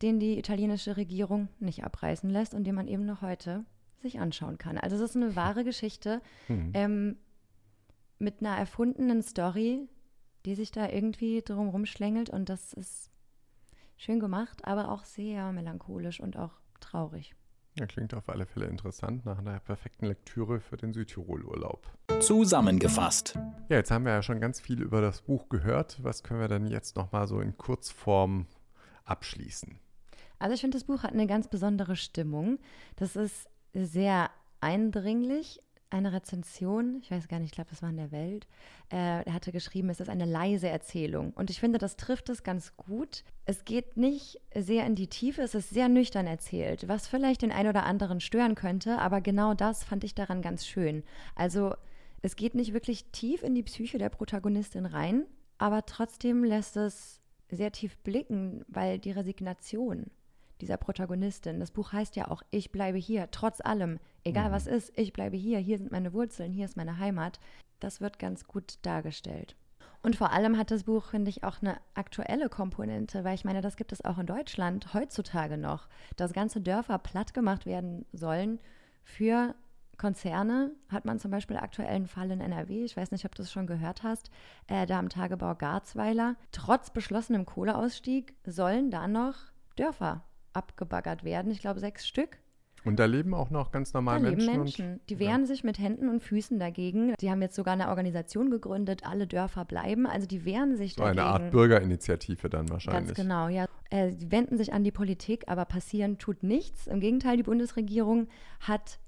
den 0.02 0.20
die 0.20 0.38
italienische 0.38 0.98
Regierung 0.98 1.50
nicht 1.60 1.84
abreißen 1.84 2.30
lässt 2.30 2.54
und 2.54 2.66
den 2.66 2.76
man 2.76 2.88
eben 2.88 3.06
noch 3.06 3.22
heute 3.22 3.66
sich 4.02 4.20
anschauen 4.20 4.58
kann. 4.58 4.78
Also 4.78 4.96
es 4.96 5.02
ist 5.02 5.16
eine 5.16 5.36
wahre 5.36 5.64
Geschichte 5.64 6.22
mhm. 6.48 6.72
ähm, 6.74 7.18
mit 8.20 8.42
einer 8.42 8.58
erfundenen 8.58 9.22
Story, 9.22 9.88
die 10.46 10.56
sich 10.56 10.72
da 10.72 10.90
irgendwie 10.90 11.42
drum 11.42 11.70
rumschlängelt 11.70 12.30
und 12.30 12.50
das 12.50 12.74
ist 12.74 13.10
schön 13.98 14.20
gemacht, 14.20 14.66
aber 14.66 14.92
auch 14.92 15.04
sehr 15.04 15.52
melancholisch 15.52 16.20
und 16.20 16.38
auch 16.38 16.60
traurig. 16.80 17.36
Ja, 17.78 17.86
klingt 17.86 18.14
auf 18.14 18.30
alle 18.30 18.46
Fälle 18.46 18.68
interessant 18.68 19.26
nach 19.26 19.38
einer 19.38 19.60
perfekten 19.60 20.06
Lektüre 20.06 20.62
für 20.62 20.78
den 20.78 20.94
Südtirol-Urlaub. 20.94 21.86
Zusammengefasst. 22.22 23.38
Ja, 23.68 23.76
jetzt 23.76 23.92
haben 23.92 24.06
wir 24.06 24.14
ja 24.14 24.24
schon 24.24 24.40
ganz 24.40 24.62
viel 24.62 24.82
über 24.82 25.02
das 25.02 25.22
Buch 25.24 25.50
gehört. 25.50 26.02
Was 26.02 26.24
können 26.24 26.40
wir 26.40 26.48
denn 26.48 26.68
jetzt 26.68 26.96
nochmal 26.96 27.28
so 27.28 27.42
in 27.42 27.58
Kurzform 27.58 28.48
abschließen? 29.04 29.78
Also 30.40 30.54
ich 30.54 30.62
finde, 30.62 30.78
das 30.78 30.86
Buch 30.86 31.04
hat 31.04 31.12
eine 31.12 31.28
ganz 31.28 31.50
besondere 31.50 31.98
Stimmung. 31.98 32.60
Das 32.96 33.18
ist 33.18 33.50
sehr 33.74 34.30
eindringlich, 34.62 35.62
eine 35.96 36.14
Rezension, 36.14 37.00
ich 37.02 37.10
weiß 37.10 37.28
gar 37.28 37.40
nicht, 37.40 37.50
ich 37.50 37.56
glaube, 37.56 37.70
das 37.70 37.82
war 37.82 37.90
in 37.90 37.98
der 37.98 38.12
Welt, 38.12 38.48
äh, 38.92 39.24
er 39.24 39.34
hatte 39.34 39.52
geschrieben, 39.52 39.90
es 39.90 40.00
ist 40.00 40.10
eine 40.10 40.26
leise 40.26 40.68
Erzählung. 40.68 41.32
Und 41.34 41.50
ich 41.50 41.60
finde, 41.60 41.80
das 41.80 41.96
trifft 41.96 42.30
es 42.30 42.44
ganz 42.44 42.76
gut. 42.78 43.24
Es 43.46 43.66
geht 43.66 43.98
nicht 43.98 44.40
sehr 44.54 44.86
in 44.86 44.96
die 44.96 45.08
Tiefe, 45.08 45.42
es 45.42 45.56
ist 45.56 45.70
sehr 45.70 45.90
nüchtern 45.90 46.28
erzählt, 46.28 46.88
was 46.88 47.08
vielleicht 47.08 47.42
den 47.42 47.52
einen 47.52 47.70
oder 47.70 47.84
anderen 47.84 48.20
stören 48.20 48.56
könnte, 48.56 49.00
aber 49.00 49.22
genau 49.22 49.54
das 49.54 49.84
fand 49.84 50.04
ich 50.04 50.14
daran 50.16 50.42
ganz 50.42 50.68
schön. 50.68 51.04
Also 51.36 51.76
es 52.22 52.36
geht 52.36 52.56
nicht 52.56 52.74
wirklich 52.74 53.06
tief 53.12 53.44
in 53.44 53.56
die 53.56 53.64
Psyche 53.64 53.98
der 53.98 54.10
Protagonistin 54.10 54.86
rein, 54.86 55.26
aber 55.58 55.86
trotzdem 55.86 56.44
lässt 56.44 56.76
es 56.76 57.22
sehr 57.50 57.72
tief 57.72 57.98
blicken, 58.00 58.66
weil 58.68 59.00
die 59.00 59.12
Resignation 59.12 60.08
dieser 60.62 60.78
Protagonistin. 60.78 61.60
Das 61.60 61.72
Buch 61.72 61.92
heißt 61.92 62.16
ja 62.16 62.30
auch, 62.30 62.42
ich 62.52 62.72
bleibe 62.72 62.98
hier, 62.98 63.30
trotz 63.32 63.62
allem, 63.62 64.00
egal 64.24 64.50
mhm. 64.50 64.54
was 64.54 64.68
ist, 64.68 64.98
ich 64.98 65.14
bleibe 65.14 65.38
hier, 65.38 65.60
hier 65.60 65.78
sind 65.78 65.92
meine 65.92 66.14
Wurzeln, 66.14 66.52
hier 66.52 66.66
ist 66.66 66.78
meine 66.78 66.98
Heimat. 66.98 67.40
Das 67.80 68.02
wird 68.02 68.20
ganz 68.20 68.46
gut 68.48 68.76
dargestellt. 68.84 69.56
Und 70.02 70.16
vor 70.16 70.32
allem 70.32 70.58
hat 70.58 70.70
das 70.70 70.84
Buch, 70.84 71.06
finde 71.06 71.30
ich, 71.30 71.44
auch 71.44 71.62
eine 71.62 71.78
aktuelle 71.96 72.48
Komponente, 72.48 73.24
weil 73.24 73.34
ich 73.34 73.44
meine, 73.44 73.62
das 73.62 73.76
gibt 73.76 73.92
es 73.92 74.06
auch 74.06 74.20
in 74.20 74.28
Deutschland 74.28 74.94
heutzutage 74.94 75.58
noch, 75.58 75.88
dass 76.16 76.32
ganze 76.32 76.62
Dörfer 76.62 77.00
platt 77.00 77.34
gemacht 77.34 77.66
werden 77.66 78.06
sollen 78.14 78.60
für 79.04 79.56
Konzerne. 79.98 80.72
Hat 80.90 81.06
man 81.06 81.18
zum 81.18 81.32
Beispiel 81.32 81.58
aktuellen 81.58 82.06
Fall 82.06 82.30
in 82.30 82.40
NRW, 82.40 82.86
ich 82.86 82.96
weiß 82.96 83.12
nicht, 83.12 83.26
ob 83.26 83.34
du 83.34 83.42
es 83.42 83.52
schon 83.52 83.66
gehört 83.66 84.04
hast, 84.04 84.30
äh, 84.68 84.86
da 84.86 85.00
am 85.00 85.10
Tagebau 85.10 85.56
Garzweiler. 85.56 86.36
Trotz 86.52 86.92
beschlossenem 86.92 87.46
Kohleausstieg 87.46 88.36
sollen 88.46 88.92
da 88.92 89.08
noch 89.08 89.36
Dörfer 89.76 90.24
abgebaggert 90.56 91.24
werden. 91.24 91.52
Ich 91.52 91.60
glaube, 91.60 91.80
sechs 91.80 92.08
Stück. 92.08 92.38
Und 92.86 93.00
da 93.00 93.06
leben 93.06 93.34
auch 93.34 93.50
noch 93.50 93.72
ganz 93.72 93.94
normal 93.94 94.22
da 94.22 94.30
Menschen. 94.30 94.48
Leben 94.48 94.60
Menschen. 94.60 95.00
die 95.10 95.18
wehren 95.18 95.42
ja. 95.42 95.48
sich 95.48 95.64
mit 95.64 95.80
Händen 95.80 96.08
und 96.08 96.22
Füßen 96.22 96.60
dagegen. 96.60 97.16
Sie 97.20 97.32
haben 97.32 97.42
jetzt 97.42 97.56
sogar 97.56 97.74
eine 97.74 97.90
Organisation 97.90 98.52
gegründet, 98.52 99.02
alle 99.06 99.26
Dörfer 99.26 99.66
bleiben. 99.66 100.06
Also 100.06 100.28
die 100.28 100.46
wehren 100.46 100.78
sich 100.78 100.94
so 100.94 101.02
dagegen. 101.02 101.20
Eine 101.20 101.30
Art 101.30 101.52
Bürgerinitiative 101.52 102.48
dann 102.48 102.70
wahrscheinlich. 102.70 103.08
Ganz 103.08 103.18
genau, 103.18 103.48
ja. 103.48 103.66
Äh, 103.90 104.12
sie 104.12 104.32
wenden 104.32 104.58
sich 104.58 104.72
an 104.72 104.84
die 104.84 104.92
Politik, 104.92 105.46
aber 105.48 105.66
passieren 105.66 106.20
tut 106.20 106.44
nichts. 106.44 106.86
Im 106.86 107.00
Gegenteil, 107.00 107.38
die 107.38 107.44
Bundesregierung 107.44 108.28
hat 108.60 109.00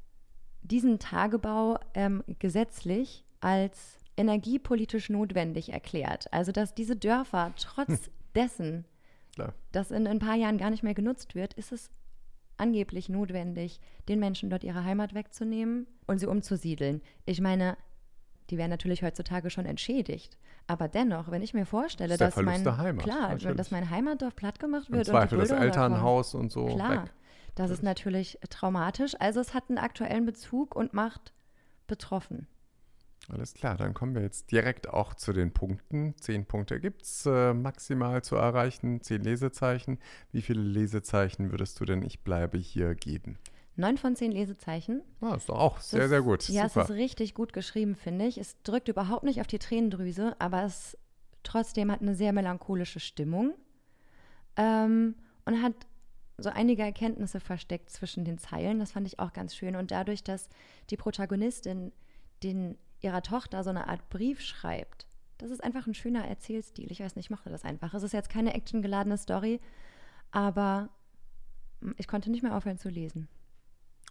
diesen 0.64 0.98
Tagebau 0.98 1.78
ähm, 1.94 2.24
gesetzlich 2.40 3.26
als 3.42 4.00
energiepolitisch 4.18 5.12
notwendig 5.12 5.72
erklärt. 5.72 6.34
Also 6.34 6.52
dass 6.52 6.74
diese 6.74 6.96
Dörfer 6.96 7.54
trotz 7.58 8.10
dessen 8.36 8.86
Klar. 9.38 9.54
das 9.72 9.92
in 9.92 10.08
ein 10.08 10.20
paar 10.20 10.36
Jahren 10.36 10.58
gar 10.58 10.70
nicht 10.70 10.84
mehr 10.84 10.94
genutzt 10.94 11.36
wird, 11.36 11.54
ist 11.54 11.72
es 11.72 11.90
angeblich 12.58 13.08
notwendig, 13.08 13.80
den 14.10 14.20
Menschen 14.20 14.50
dort 14.50 14.64
ihre 14.64 14.84
Heimat 14.84 15.14
wegzunehmen 15.14 15.88
und 16.08 16.20
sie 16.20 16.26
umzusiedeln. 16.26 17.02
Ich 17.26 17.40
meine, 17.40 17.78
die 18.50 18.58
werden 18.58 18.72
natürlich 18.72 19.04
heutzutage 19.04 19.50
schon 19.50 19.66
entschädigt. 19.66 20.38
Aber 20.68 20.88
dennoch, 20.88 21.30
wenn 21.32 21.42
ich 21.42 21.54
mir 21.54 21.66
vorstelle, 21.66 22.18
dass 22.18 22.36
mein 22.36 22.66
Heimat, 22.78 23.04
klar, 23.04 23.30
natürlich. 23.30 23.58
dass 23.58 23.72
mein 23.72 23.90
Heimatdorf 23.90 24.36
platt 24.36 24.60
gemacht 24.60 24.92
wird 24.92 25.08
Im 25.08 25.14
Zweifel 25.14 25.40
und 25.40 25.50
das 25.50 25.60
Elternhaus 25.60 26.32
kommen, 26.32 26.44
und 26.44 26.52
so 26.52 26.66
klar, 26.66 27.04
weg. 27.04 27.14
das 27.56 27.72
ist 27.72 27.84
natürlich 27.84 28.40
traumatisch. 28.50 29.16
Also 29.20 29.40
es 29.40 29.54
hat 29.54 29.66
einen 29.70 29.78
aktuellen 29.78 30.26
Bezug 30.26 30.76
und 30.76 30.94
macht 30.94 31.34
betroffen. 31.88 32.48
Alles 33.30 33.54
klar, 33.54 33.76
dann 33.76 33.94
kommen 33.94 34.16
wir 34.16 34.22
jetzt 34.22 34.52
direkt 34.52 34.88
auch 34.88 35.14
zu 35.14 35.34
den 35.34 35.54
Punkten. 35.54 36.16
Zehn 36.18 36.46
Punkte 36.46 36.80
gibt 36.80 37.02
es 37.02 37.26
äh, 37.26 37.54
maximal 37.54 38.24
zu 38.24 38.38
erreichen, 38.38 39.02
zehn 39.02 39.22
Lesezeichen. 39.22 40.00
Wie 40.32 40.42
viele 40.42 40.62
Lesezeichen 40.62 41.52
würdest 41.52 41.80
du 41.80 41.86
denn 41.86 42.04
Ich 42.04 42.22
bleibe 42.22 42.58
hier 42.58 42.96
geben? 42.96 43.38
Neun 43.76 43.98
von 43.98 44.16
zehn 44.16 44.32
Lesezeichen. 44.32 45.04
Ah, 45.22 45.36
ist 45.36 45.50
doch 45.50 45.60
auch 45.60 45.80
sehr, 45.80 46.02
das, 46.02 46.10
sehr 46.10 46.22
gut. 46.22 46.48
Ja, 46.50 46.70
Super. 46.70 46.84
es 46.84 46.90
ist 46.90 46.96
richtig 46.96 47.36
gut 47.36 47.54
geschrieben, 47.54 47.96
finde 47.96 48.26
ich. 48.26 48.38
Es 48.38 48.56
drückt 48.64 48.88
überhaupt 48.88 49.24
nicht 49.24 49.42
auf 49.42 49.48
die 49.48 49.60
Tränendrüse, 49.60 50.36
aber 50.40 50.64
es 50.64 50.98
trotzdem 51.44 51.92
hat 51.92 52.02
eine 52.02 52.16
sehr 52.16 52.34
melancholische 52.34 53.00
Stimmung 53.00 53.54
ähm, 54.56 55.16
und 55.46 55.62
hat 55.62 55.74
so 56.38 56.50
einige 56.50 56.84
Erkenntnisse 56.84 57.40
versteckt 57.40 57.90
zwischen 57.90 58.26
den 58.26 58.38
Zeilen. 58.38 58.80
Das 58.80 58.94
fand 58.94 59.06
ich 59.06 59.20
auch 59.20 59.34
ganz 59.34 59.56
schön. 59.56 59.76
Und 59.76 59.92
dadurch, 59.92 60.24
dass 60.24 60.50
die 60.90 60.98
Protagonistin 60.98 61.92
den 62.44 62.78
ihrer 63.02 63.22
Tochter 63.22 63.64
so 63.64 63.70
eine 63.70 63.88
Art 63.88 64.10
Brief 64.10 64.42
schreibt. 64.42 65.08
Das 65.38 65.52
ist 65.52 65.64
einfach 65.64 65.86
ein 65.88 65.94
schöner 65.94 66.28
Erzählstil. 66.28 66.92
Ich 66.92 67.00
weiß 67.00 67.16
nicht, 67.16 67.26
ich 67.26 67.30
mochte 67.30 67.50
das 67.50 67.64
einfach. 67.64 67.94
Es 67.94 68.04
ist 68.04 68.14
jetzt 68.14 68.30
keine 68.30 68.54
actiongeladene 68.54 69.18
Story, 69.18 69.60
aber 70.32 70.90
ich 71.98 72.08
konnte 72.08 72.32
nicht 72.32 72.44
mehr 72.44 72.56
aufhören 72.56 72.78
zu 72.78 72.90
lesen. 72.90 73.28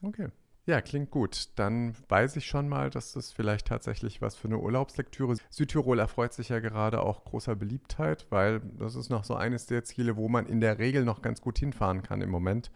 Okay. 0.03 0.29
Ja, 0.67 0.81
klingt 0.81 1.11
gut. 1.13 1.51
Dann 1.57 1.95
weiß 2.09 2.37
ich 2.37 2.47
schon 2.47 2.69
mal, 2.69 2.91
dass 2.91 3.13
das 3.13 3.33
vielleicht 3.33 3.69
tatsächlich 3.69 4.21
was 4.21 4.35
für 4.35 4.49
eine 4.49 4.59
Urlaubslektüre. 4.59 5.37
Südtirol 5.49 6.01
erfreut 6.01 6.33
sich 6.33 6.49
ja 6.49 6.59
gerade 6.59 7.03
auch 7.03 7.25
großer 7.25 7.55
Beliebtheit, 7.55 8.27
weil 8.31 8.61
das 8.77 8.97
ist 8.97 9.09
noch 9.09 9.23
so 9.23 9.37
eines 9.37 9.67
der 9.67 9.85
Ziele, 9.85 10.17
wo 10.17 10.29
man 10.29 10.47
in 10.47 10.61
der 10.61 10.79
Regel 10.79 11.05
noch 11.05 11.23
ganz 11.23 11.41
gut 11.41 11.59
hinfahren 11.59 12.03
kann 12.03 12.21
im 12.21 12.31
Moment. 12.31 12.73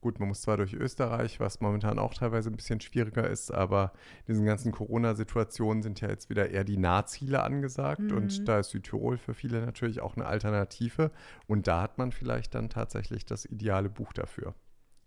Gut, 0.00 0.18
man 0.18 0.28
muss 0.28 0.40
zwar 0.40 0.56
durch 0.56 0.72
Österreich, 0.72 1.40
was 1.40 1.60
momentan 1.60 1.98
auch 1.98 2.14
teilweise 2.14 2.48
ein 2.48 2.56
bisschen 2.56 2.80
schwieriger 2.80 3.28
ist, 3.28 3.50
aber 3.50 3.92
in 4.26 4.32
diesen 4.32 4.46
ganzen 4.46 4.72
Corona-Situationen 4.72 5.82
sind 5.82 6.00
ja 6.00 6.08
jetzt 6.08 6.30
wieder 6.30 6.48
eher 6.48 6.64
die 6.64 6.78
Nahziele 6.78 7.42
angesagt 7.42 8.00
mhm. 8.00 8.16
und 8.16 8.48
da 8.48 8.60
ist 8.60 8.70
Südtirol 8.70 9.18
für 9.18 9.34
viele 9.34 9.60
natürlich 9.60 10.00
auch 10.00 10.16
eine 10.16 10.24
Alternative 10.24 11.10
und 11.46 11.66
da 11.66 11.82
hat 11.82 11.98
man 11.98 12.12
vielleicht 12.12 12.54
dann 12.54 12.70
tatsächlich 12.70 13.26
das 13.26 13.44
ideale 13.44 13.90
Buch 13.90 14.14
dafür. 14.14 14.54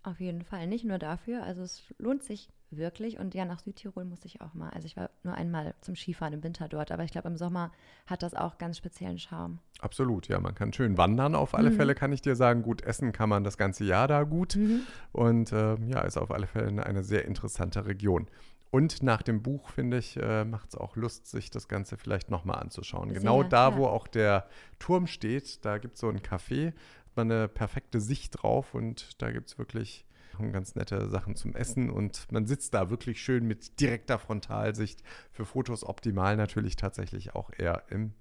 Auf 0.03 0.19
jeden 0.19 0.43
Fall, 0.43 0.67
nicht 0.67 0.83
nur 0.83 0.99
dafür, 0.99 1.43
also 1.43 1.61
es 1.61 1.81
lohnt 1.97 2.23
sich 2.23 2.49
wirklich. 2.71 3.19
Und 3.19 3.33
ja, 3.33 3.45
nach 3.45 3.59
Südtirol 3.59 4.03
muss 4.03 4.25
ich 4.25 4.41
auch 4.41 4.53
mal. 4.53 4.69
Also 4.71 4.85
ich 4.85 4.97
war 4.97 5.09
nur 5.23 5.33
einmal 5.33 5.75
zum 5.81 5.95
Skifahren 5.95 6.33
im 6.33 6.43
Winter 6.43 6.67
dort, 6.67 6.91
aber 6.91 7.03
ich 7.03 7.11
glaube, 7.11 7.29
im 7.29 7.37
Sommer 7.37 7.71
hat 8.05 8.23
das 8.23 8.33
auch 8.33 8.57
ganz 8.57 8.77
speziellen 8.77 9.17
Charme. 9.17 9.59
Absolut, 9.79 10.27
ja. 10.27 10.39
Man 10.39 10.55
kann 10.55 10.73
schön 10.73 10.97
wandern 10.97 11.35
auf 11.35 11.55
alle 11.55 11.69
mhm. 11.69 11.75
Fälle, 11.75 11.95
kann 11.95 12.11
ich 12.11 12.21
dir 12.21 12.35
sagen. 12.35 12.63
Gut 12.63 12.81
essen 12.81 13.11
kann 13.11 13.29
man 13.29 13.43
das 13.43 13.57
ganze 13.57 13.85
Jahr 13.85 14.07
da 14.07 14.23
gut. 14.23 14.55
Mhm. 14.55 14.81
Und 15.11 15.51
äh, 15.51 15.75
ja, 15.87 16.01
ist 16.01 16.17
auf 16.17 16.31
alle 16.31 16.47
Fälle 16.47 16.85
eine 16.85 17.03
sehr 17.03 17.25
interessante 17.25 17.85
Region. 17.85 18.27
Und 18.71 19.03
nach 19.03 19.21
dem 19.21 19.43
Buch, 19.43 19.69
finde 19.69 19.99
ich, 19.99 20.17
äh, 20.17 20.45
macht 20.45 20.69
es 20.69 20.75
auch 20.75 20.95
Lust, 20.95 21.27
sich 21.27 21.51
das 21.51 21.67
Ganze 21.67 21.95
vielleicht 21.95 22.31
nochmal 22.31 22.57
anzuschauen. 22.59 23.09
Sehr, 23.09 23.19
genau 23.19 23.43
da, 23.43 23.69
ja. 23.69 23.77
wo 23.77 23.85
auch 23.85 24.07
der 24.07 24.47
Turm 24.79 25.05
steht, 25.05 25.63
da 25.63 25.77
gibt 25.77 25.93
es 25.93 25.99
so 25.99 26.09
ein 26.09 26.21
Café, 26.21 26.73
man 27.15 27.31
eine 27.31 27.47
perfekte 27.47 27.99
Sicht 28.01 28.41
drauf 28.41 28.73
und 28.73 29.21
da 29.21 29.31
gibt 29.31 29.49
es 29.49 29.57
wirklich 29.57 30.05
ganz 30.51 30.75
nette 30.75 31.09
Sachen 31.09 31.35
zum 31.35 31.55
Essen 31.55 31.89
und 31.89 32.31
man 32.31 32.45
sitzt 32.45 32.73
da 32.73 32.89
wirklich 32.89 33.21
schön 33.21 33.45
mit 33.45 33.79
direkter 33.79 34.19
Frontalsicht. 34.19 35.03
Für 35.31 35.45
Fotos 35.45 35.83
optimal 35.83 36.35
natürlich 36.37 36.75
tatsächlich 36.75 37.35
auch 37.35 37.51
eher 37.55 37.83
im 37.89 38.13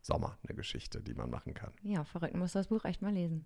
Sommer 0.00 0.38
eine 0.46 0.56
Geschichte, 0.56 1.02
die 1.02 1.14
man 1.14 1.30
machen 1.30 1.54
kann. 1.54 1.72
Ja, 1.82 2.04
verrückt, 2.04 2.34
muss 2.34 2.52
das 2.52 2.68
Buch 2.68 2.84
echt 2.84 3.02
mal 3.02 3.12
lesen. 3.12 3.44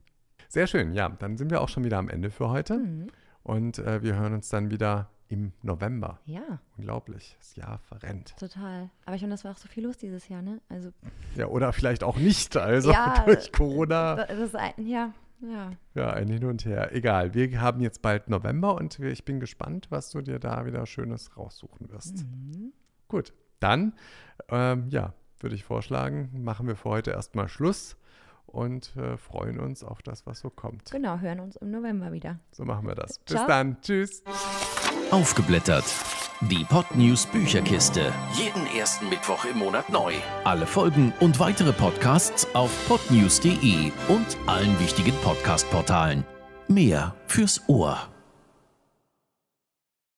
Sehr 0.48 0.66
schön, 0.66 0.92
ja, 0.92 1.08
dann 1.08 1.36
sind 1.36 1.50
wir 1.50 1.60
auch 1.60 1.68
schon 1.68 1.84
wieder 1.84 1.98
am 1.98 2.08
Ende 2.08 2.30
für 2.30 2.48
heute 2.48 2.78
mhm. 2.78 3.08
und 3.42 3.78
äh, 3.78 4.02
wir 4.02 4.16
hören 4.16 4.34
uns 4.34 4.48
dann 4.48 4.70
wieder 4.70 5.10
im 5.32 5.52
November. 5.62 6.20
Ja. 6.26 6.60
Unglaublich. 6.76 7.34
Das 7.38 7.56
Jahr 7.56 7.78
verrennt. 7.78 8.36
Total. 8.38 8.90
Aber 9.06 9.14
ich 9.14 9.20
finde, 9.20 9.32
das 9.32 9.44
war 9.44 9.52
auch 9.52 9.56
so 9.56 9.66
viel 9.66 9.82
los 9.84 9.96
dieses 9.96 10.28
Jahr, 10.28 10.42
ne? 10.42 10.60
Also. 10.68 10.90
Ja, 11.36 11.46
oder 11.46 11.72
vielleicht 11.72 12.04
auch 12.04 12.18
nicht. 12.18 12.54
Also 12.58 12.92
ja, 12.92 13.22
durch 13.24 13.50
Corona. 13.50 14.26
Das 14.26 14.38
ist 14.38 14.54
ein, 14.54 14.74
ja, 14.86 15.14
ja. 15.40 15.72
Ja, 15.94 16.10
ein 16.10 16.28
Hin 16.28 16.44
und 16.44 16.66
Her. 16.66 16.94
Egal. 16.94 17.32
Wir 17.32 17.62
haben 17.62 17.80
jetzt 17.80 18.02
bald 18.02 18.28
November 18.28 18.74
und 18.74 18.98
ich 18.98 19.24
bin 19.24 19.40
gespannt, 19.40 19.86
was 19.88 20.10
du 20.10 20.20
dir 20.20 20.38
da 20.38 20.66
wieder 20.66 20.84
Schönes 20.84 21.34
raussuchen 21.34 21.88
wirst. 21.90 22.26
Mhm. 22.26 22.74
Gut. 23.08 23.32
Dann, 23.58 23.94
ähm, 24.50 24.88
ja, 24.90 25.14
würde 25.40 25.54
ich 25.54 25.64
vorschlagen, 25.64 26.30
machen 26.44 26.66
wir 26.66 26.76
für 26.76 26.90
heute 26.90 27.12
erstmal 27.12 27.48
Schluss 27.48 27.96
und 28.44 28.94
äh, 28.96 29.16
freuen 29.16 29.60
uns 29.60 29.82
auf 29.82 30.02
das, 30.02 30.26
was 30.26 30.40
so 30.40 30.50
kommt. 30.50 30.90
Genau, 30.90 31.18
hören 31.20 31.40
uns 31.40 31.56
im 31.56 31.70
November 31.70 32.12
wieder. 32.12 32.38
So 32.50 32.64
machen 32.64 32.86
wir 32.86 32.94
das. 32.94 33.18
Bis 33.20 33.36
Ciao. 33.36 33.46
dann. 33.46 33.80
Tschüss. 33.80 34.22
Aufgeblättert. 35.12 35.84
Die 36.40 36.64
Podnews 36.64 37.26
Bücherkiste. 37.26 38.12
Jeden 38.34 38.66
ersten 38.74 39.10
Mittwoch 39.10 39.44
im 39.44 39.58
Monat 39.58 39.90
neu. 39.90 40.14
Alle 40.44 40.66
Folgen 40.66 41.12
und 41.20 41.38
weitere 41.38 41.72
Podcasts 41.72 42.48
auf 42.54 42.70
podnews.de 42.88 43.92
und 44.08 44.26
allen 44.46 44.80
wichtigen 44.80 45.14
Podcast-Portalen. 45.22 46.24
Mehr 46.66 47.14
fürs 47.26 47.60
Ohr. 47.68 48.11